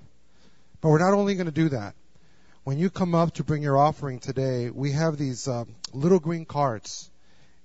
But 0.81 0.89
we're 0.89 0.99
not 0.99 1.13
only 1.13 1.35
going 1.35 1.45
to 1.45 1.53
do 1.53 1.69
that. 1.69 1.95
When 2.65 2.77
you 2.77 2.89
come 2.89 3.15
up 3.15 3.35
to 3.35 3.45
bring 3.45 3.63
your 3.63 3.77
offering 3.77 4.19
today, 4.19 4.69
we 4.69 4.91
have 4.91 5.17
these 5.17 5.47
uh, 5.47 5.63
little 5.93 6.19
green 6.19 6.43
cards. 6.43 7.09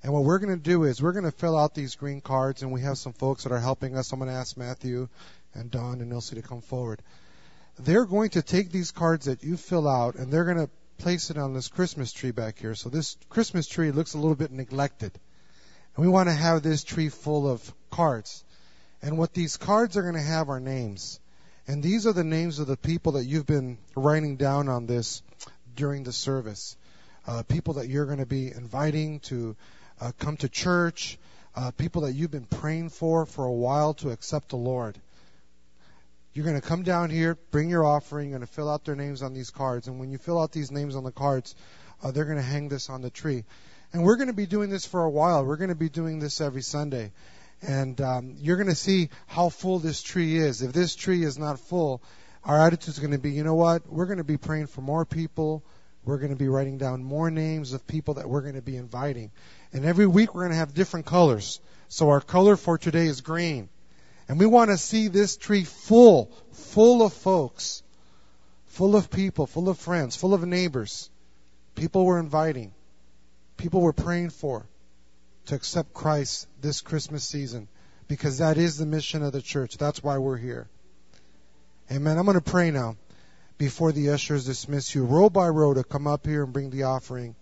And 0.04 0.12
what 0.12 0.22
we're 0.22 0.38
going 0.38 0.56
to 0.56 0.62
do 0.62 0.84
is 0.84 1.02
we're 1.02 1.10
going 1.10 1.24
to 1.24 1.32
fill 1.32 1.58
out 1.58 1.74
these 1.74 1.96
green 1.96 2.20
cards, 2.20 2.62
and 2.62 2.70
we 2.70 2.82
have 2.82 2.98
some 2.98 3.14
folks 3.14 3.42
that 3.42 3.52
are 3.52 3.58
helping 3.58 3.96
us. 3.96 4.12
I'm 4.12 4.20
going 4.20 4.30
to 4.30 4.36
ask 4.36 4.56
Matthew 4.56 5.08
and 5.56 5.70
Don 5.70 6.00
and 6.00 6.12
Elsie 6.12 6.36
to 6.36 6.42
come 6.42 6.60
forward 6.60 7.02
they're 7.78 8.06
going 8.06 8.30
to 8.30 8.42
take 8.42 8.70
these 8.70 8.90
cards 8.90 9.26
that 9.26 9.44
you 9.44 9.56
fill 9.56 9.88
out 9.88 10.14
and 10.14 10.32
they're 10.32 10.44
going 10.44 10.56
to 10.56 10.70
place 10.98 11.30
it 11.30 11.36
on 11.36 11.52
this 11.52 11.68
Christmas 11.68 12.12
tree 12.12 12.30
back 12.30 12.58
here. 12.58 12.74
So 12.74 12.88
this 12.88 13.16
Christmas 13.28 13.66
tree 13.68 13.90
looks 13.90 14.14
a 14.14 14.18
little 14.18 14.34
bit 14.34 14.50
neglected. 14.50 15.12
And 15.94 16.04
we 16.04 16.10
want 16.10 16.28
to 16.28 16.34
have 16.34 16.62
this 16.62 16.84
tree 16.84 17.10
full 17.10 17.50
of 17.50 17.74
cards. 17.90 18.44
And 19.02 19.18
what 19.18 19.34
these 19.34 19.56
cards 19.56 19.96
are 19.96 20.02
going 20.02 20.14
to 20.14 20.20
have 20.20 20.48
are 20.48 20.60
names. 20.60 21.20
And 21.68 21.82
these 21.82 22.06
are 22.06 22.12
the 22.12 22.24
names 22.24 22.58
of 22.58 22.66
the 22.66 22.76
people 22.76 23.12
that 23.12 23.24
you've 23.24 23.46
been 23.46 23.76
writing 23.94 24.36
down 24.36 24.68
on 24.68 24.86
this 24.86 25.22
during 25.74 26.02
the 26.02 26.12
service. 26.12 26.76
Uh, 27.26 27.42
people 27.42 27.74
that 27.74 27.88
you're 27.88 28.06
going 28.06 28.18
to 28.18 28.26
be 28.26 28.50
inviting 28.50 29.20
to 29.20 29.56
uh, 30.00 30.12
come 30.18 30.36
to 30.38 30.48
church, 30.48 31.18
uh, 31.54 31.72
people 31.72 32.02
that 32.02 32.12
you've 32.12 32.30
been 32.30 32.46
praying 32.46 32.88
for 32.88 33.26
for 33.26 33.44
a 33.44 33.52
while 33.52 33.94
to 33.94 34.10
accept 34.10 34.50
the 34.50 34.56
Lord. 34.56 34.98
You're 36.36 36.44
going 36.44 36.60
to 36.60 36.68
come 36.68 36.82
down 36.82 37.08
here, 37.08 37.38
bring 37.50 37.70
your 37.70 37.82
offering, 37.86 38.28
you're 38.28 38.38
going 38.38 38.46
to 38.46 38.52
fill 38.52 38.68
out 38.68 38.84
their 38.84 38.94
names 38.94 39.22
on 39.22 39.32
these 39.32 39.48
cards. 39.48 39.88
And 39.88 39.98
when 39.98 40.10
you 40.10 40.18
fill 40.18 40.38
out 40.38 40.52
these 40.52 40.70
names 40.70 40.94
on 40.94 41.02
the 41.02 41.10
cards, 41.10 41.54
uh, 42.02 42.10
they're 42.10 42.26
going 42.26 42.36
to 42.36 42.42
hang 42.42 42.68
this 42.68 42.90
on 42.90 43.00
the 43.00 43.08
tree. 43.08 43.44
And 43.94 44.04
we're 44.04 44.16
going 44.16 44.26
to 44.26 44.34
be 44.34 44.44
doing 44.44 44.68
this 44.68 44.84
for 44.84 45.02
a 45.02 45.08
while. 45.08 45.46
We're 45.46 45.56
going 45.56 45.70
to 45.70 45.74
be 45.74 45.88
doing 45.88 46.18
this 46.18 46.42
every 46.42 46.60
Sunday. 46.60 47.12
And 47.62 47.98
um, 48.02 48.34
you're 48.36 48.58
going 48.58 48.68
to 48.68 48.74
see 48.74 49.08
how 49.26 49.48
full 49.48 49.78
this 49.78 50.02
tree 50.02 50.36
is. 50.36 50.60
If 50.60 50.74
this 50.74 50.94
tree 50.94 51.24
is 51.24 51.38
not 51.38 51.58
full, 51.58 52.02
our 52.44 52.60
attitude 52.60 52.88
is 52.88 52.98
going 52.98 53.12
to 53.12 53.18
be, 53.18 53.30
you 53.30 53.42
know 53.42 53.54
what? 53.54 53.90
We're 53.90 54.04
going 54.04 54.18
to 54.18 54.22
be 54.24 54.36
praying 54.36 54.66
for 54.66 54.82
more 54.82 55.06
people. 55.06 55.64
We're 56.04 56.18
going 56.18 56.32
to 56.32 56.36
be 56.36 56.48
writing 56.48 56.76
down 56.76 57.02
more 57.02 57.30
names 57.30 57.72
of 57.72 57.86
people 57.86 58.12
that 58.14 58.28
we're 58.28 58.42
going 58.42 58.56
to 58.56 58.60
be 58.60 58.76
inviting. 58.76 59.30
And 59.72 59.86
every 59.86 60.06
week 60.06 60.34
we're 60.34 60.42
going 60.42 60.52
to 60.52 60.58
have 60.58 60.74
different 60.74 61.06
colors. 61.06 61.60
So 61.88 62.10
our 62.10 62.20
color 62.20 62.56
for 62.56 62.76
today 62.76 63.06
is 63.06 63.22
green. 63.22 63.70
And 64.28 64.38
we 64.38 64.46
want 64.46 64.70
to 64.70 64.78
see 64.78 65.08
this 65.08 65.36
tree 65.36 65.64
full, 65.64 66.32
full 66.52 67.02
of 67.02 67.12
folks, 67.12 67.82
full 68.66 68.96
of 68.96 69.10
people, 69.10 69.46
full 69.46 69.68
of 69.68 69.78
friends, 69.78 70.16
full 70.16 70.34
of 70.34 70.44
neighbors. 70.44 71.10
People 71.74 72.06
we're 72.06 72.18
inviting, 72.18 72.72
people 73.56 73.80
we're 73.82 73.92
praying 73.92 74.30
for 74.30 74.66
to 75.46 75.54
accept 75.54 75.92
Christ 75.92 76.48
this 76.60 76.80
Christmas 76.80 77.22
season 77.22 77.68
because 78.08 78.38
that 78.38 78.56
is 78.56 78.78
the 78.78 78.86
mission 78.86 79.22
of 79.22 79.32
the 79.32 79.42
church. 79.42 79.76
That's 79.76 80.02
why 80.02 80.18
we're 80.18 80.36
here. 80.36 80.68
Amen. 81.90 82.18
I'm 82.18 82.24
going 82.24 82.36
to 82.36 82.40
pray 82.40 82.70
now 82.70 82.96
before 83.58 83.92
the 83.92 84.10
ushers 84.10 84.44
dismiss 84.44 84.94
you 84.94 85.04
row 85.04 85.30
by 85.30 85.48
row 85.48 85.74
to 85.74 85.84
come 85.84 86.06
up 86.06 86.26
here 86.26 86.44
and 86.44 86.52
bring 86.52 86.70
the 86.70 86.84
offering 86.84 87.36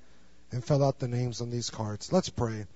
and 0.52 0.64
fill 0.64 0.84
out 0.84 0.98
the 0.98 1.08
names 1.08 1.40
on 1.40 1.50
these 1.50 1.70
cards. 1.70 2.12
Let's 2.12 2.28
pray. 2.28 2.66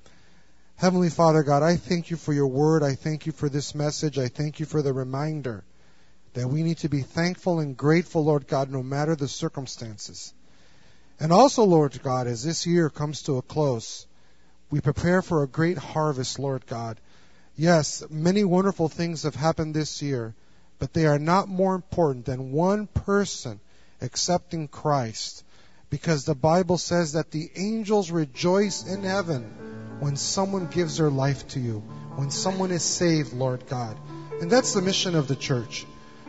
Heavenly 0.78 1.10
Father 1.10 1.42
God, 1.42 1.64
I 1.64 1.74
thank 1.74 2.08
you 2.08 2.16
for 2.16 2.32
your 2.32 2.46
word. 2.46 2.84
I 2.84 2.94
thank 2.94 3.26
you 3.26 3.32
for 3.32 3.48
this 3.48 3.74
message. 3.74 4.16
I 4.16 4.28
thank 4.28 4.60
you 4.60 4.66
for 4.66 4.80
the 4.80 4.92
reminder 4.92 5.64
that 6.34 6.46
we 6.46 6.62
need 6.62 6.78
to 6.78 6.88
be 6.88 7.02
thankful 7.02 7.58
and 7.58 7.76
grateful, 7.76 8.24
Lord 8.24 8.46
God, 8.46 8.70
no 8.70 8.80
matter 8.80 9.16
the 9.16 9.26
circumstances. 9.26 10.32
And 11.18 11.32
also, 11.32 11.64
Lord 11.64 12.00
God, 12.04 12.28
as 12.28 12.44
this 12.44 12.64
year 12.64 12.90
comes 12.90 13.22
to 13.22 13.38
a 13.38 13.42
close, 13.42 14.06
we 14.70 14.80
prepare 14.80 15.20
for 15.20 15.42
a 15.42 15.48
great 15.48 15.78
harvest, 15.78 16.38
Lord 16.38 16.64
God. 16.64 17.00
Yes, 17.56 18.04
many 18.08 18.44
wonderful 18.44 18.88
things 18.88 19.24
have 19.24 19.34
happened 19.34 19.74
this 19.74 20.00
year, 20.00 20.36
but 20.78 20.92
they 20.92 21.06
are 21.06 21.18
not 21.18 21.48
more 21.48 21.74
important 21.74 22.24
than 22.24 22.52
one 22.52 22.86
person 22.86 23.58
accepting 24.00 24.68
Christ. 24.68 25.42
Because 25.90 26.24
the 26.24 26.36
Bible 26.36 26.78
says 26.78 27.14
that 27.14 27.32
the 27.32 27.50
angels 27.56 28.12
rejoice 28.12 28.86
in 28.86 29.02
heaven 29.02 29.77
when 30.00 30.16
someone 30.16 30.66
gives 30.66 30.98
their 30.98 31.10
life 31.10 31.46
to 31.48 31.60
you, 31.60 31.80
when 32.16 32.30
someone 32.30 32.70
is 32.70 32.82
saved, 32.82 33.32
Lord 33.32 33.66
God. 33.68 33.96
And 34.40 34.50
that's 34.50 34.74
the 34.74 34.82
mission 34.82 35.14
of 35.14 35.28
the 35.28 35.36
church. 35.36 35.86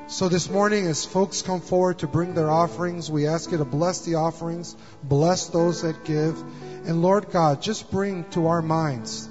So 0.08 0.28
this 0.28 0.50
morning, 0.50 0.88
as 0.88 1.06
folks 1.06 1.44
come 1.44 1.62
forward 1.62 2.00
to 2.00 2.08
bring 2.08 2.34
their 2.34 2.50
offerings, 2.50 3.12
we 3.12 3.28
ask 3.28 3.52
you 3.52 3.60
to 3.60 3.66
bless 3.66 4.06
the 4.06 4.16
offerings, 4.16 4.76
bless 5.04 5.48
those 5.48 5.84
that 5.84 6.04
give. 6.04 6.42
And 6.86 7.04
Lord 7.04 7.30
God, 7.30 7.62
just 7.62 7.92
bring 7.92 8.24
to 8.32 8.48
our 8.48 8.64
minds 8.64 9.30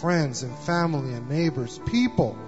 friends 0.00 0.42
and 0.44 0.56
family 0.56 1.12
and 1.14 1.28
neighbors, 1.28 1.80
people 1.86 2.38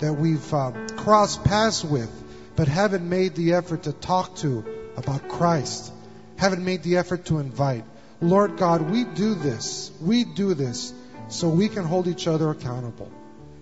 that 0.00 0.12
we've 0.12 0.52
uh, 0.52 0.72
crossed 0.96 1.44
paths 1.44 1.84
with, 1.84 2.10
but 2.56 2.68
haven't 2.68 3.08
made 3.08 3.34
the 3.34 3.54
effort 3.54 3.84
to 3.84 3.92
talk 3.92 4.34
to 4.36 4.64
about 4.96 5.28
Christ, 5.28 5.92
haven't 6.36 6.64
made 6.64 6.82
the 6.82 6.96
effort 6.96 7.26
to 7.26 7.38
invite. 7.38 7.84
Lord 8.20 8.56
God, 8.56 8.90
we 8.90 9.04
do 9.04 9.34
this. 9.34 9.92
We 10.00 10.24
do 10.24 10.54
this 10.54 10.92
so 11.28 11.48
we 11.48 11.68
can 11.68 11.84
hold 11.84 12.08
each 12.08 12.26
other 12.26 12.50
accountable. 12.50 13.10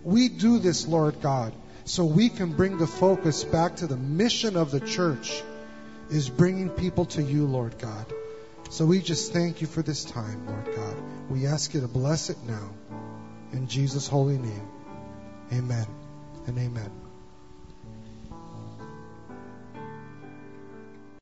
We 0.03 0.29
do 0.29 0.59
this, 0.59 0.87
Lord 0.87 1.21
God, 1.21 1.53
so 1.85 2.05
we 2.05 2.29
can 2.29 2.53
bring 2.53 2.79
the 2.79 2.87
focus 2.87 3.45
back 3.45 3.77
to 3.77 3.87
the 3.87 3.97
mission 3.97 4.57
of 4.57 4.71
the 4.71 4.81
church 4.81 5.43
is 6.11 6.29
bringing 6.29 6.71
people 6.71 7.07
to 7.07 7.23
you, 7.23 7.47
Lord 7.47 7.79
God. 7.79 8.07
So 8.71 8.85
we 8.87 9.01
just 9.01 9.33
thank 9.33 9.61
you 9.61 9.67
for 9.67 9.83
this 9.83 10.05
time, 10.05 10.47
Lord 10.47 10.77
God. 10.77 10.97
We 11.29 11.47
ask 11.47 11.75
you 11.75 11.81
to 11.81 11.89
bless 11.89 12.31
it 12.31 12.39
now. 12.47 12.71
In 13.53 13.69
Jesus' 13.69 14.09
holy 14.09 14.39
name. 14.39 14.69
Amen 15.53 15.87
and 16.47 16.59
amen. 16.59 17.06